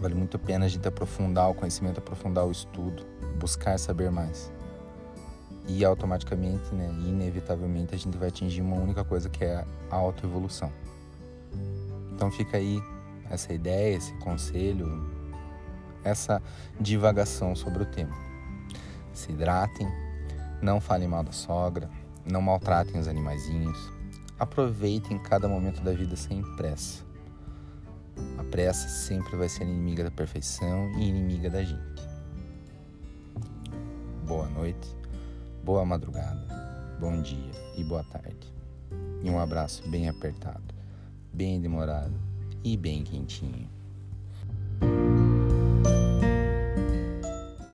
vale 0.00 0.14
muito 0.14 0.36
a 0.36 0.40
pena 0.40 0.64
a 0.64 0.68
gente 0.68 0.86
aprofundar 0.86 1.50
o 1.50 1.54
conhecimento, 1.54 1.98
aprofundar 1.98 2.46
o 2.46 2.50
estudo, 2.50 3.04
buscar 3.38 3.78
saber 3.78 4.10
mais. 4.10 4.50
E 5.66 5.84
automaticamente, 5.84 6.74
né, 6.74 6.88
inevitavelmente, 7.06 7.94
a 7.94 7.98
gente 7.98 8.16
vai 8.16 8.28
atingir 8.28 8.60
uma 8.60 8.76
única 8.76 9.04
coisa 9.04 9.28
que 9.28 9.44
é 9.44 9.64
a 9.90 9.96
autoevolução. 9.96 10.72
Então 12.12 12.30
fica 12.30 12.56
aí 12.56 12.80
essa 13.30 13.52
ideia, 13.52 13.96
esse 13.96 14.12
conselho, 14.14 15.08
essa 16.02 16.42
divagação 16.80 17.54
sobre 17.54 17.82
o 17.82 17.86
tema. 17.86 18.14
Se 19.12 19.32
hidratem, 19.32 19.86
não 20.60 20.80
falem 20.80 21.08
mal 21.08 21.22
da 21.22 21.32
sogra, 21.32 21.88
não 22.24 22.42
maltratem 22.42 23.00
os 23.00 23.08
animaizinhos, 23.08 23.78
aproveitem 24.38 25.18
cada 25.18 25.48
momento 25.48 25.82
da 25.82 25.92
vida 25.92 26.16
sem 26.16 26.42
pressa. 26.56 27.04
A 28.38 28.44
pressa 28.44 28.88
sempre 28.88 29.36
vai 29.36 29.48
ser 29.48 29.64
inimiga 29.64 30.04
da 30.04 30.10
perfeição 30.10 30.90
e 30.98 31.08
inimiga 31.08 31.48
da 31.48 31.62
gente. 31.62 32.02
Boa 34.26 34.46
noite, 34.48 34.96
Boa 35.70 35.84
madrugada, 35.84 36.48
bom 36.98 37.22
dia 37.22 37.52
e 37.76 37.84
boa 37.84 38.02
tarde. 38.02 38.52
E 39.22 39.30
um 39.30 39.38
abraço 39.38 39.88
bem 39.88 40.08
apertado, 40.08 40.74
bem 41.32 41.60
demorado 41.60 42.12
e 42.64 42.76
bem 42.76 43.04
quentinho. 43.04 43.70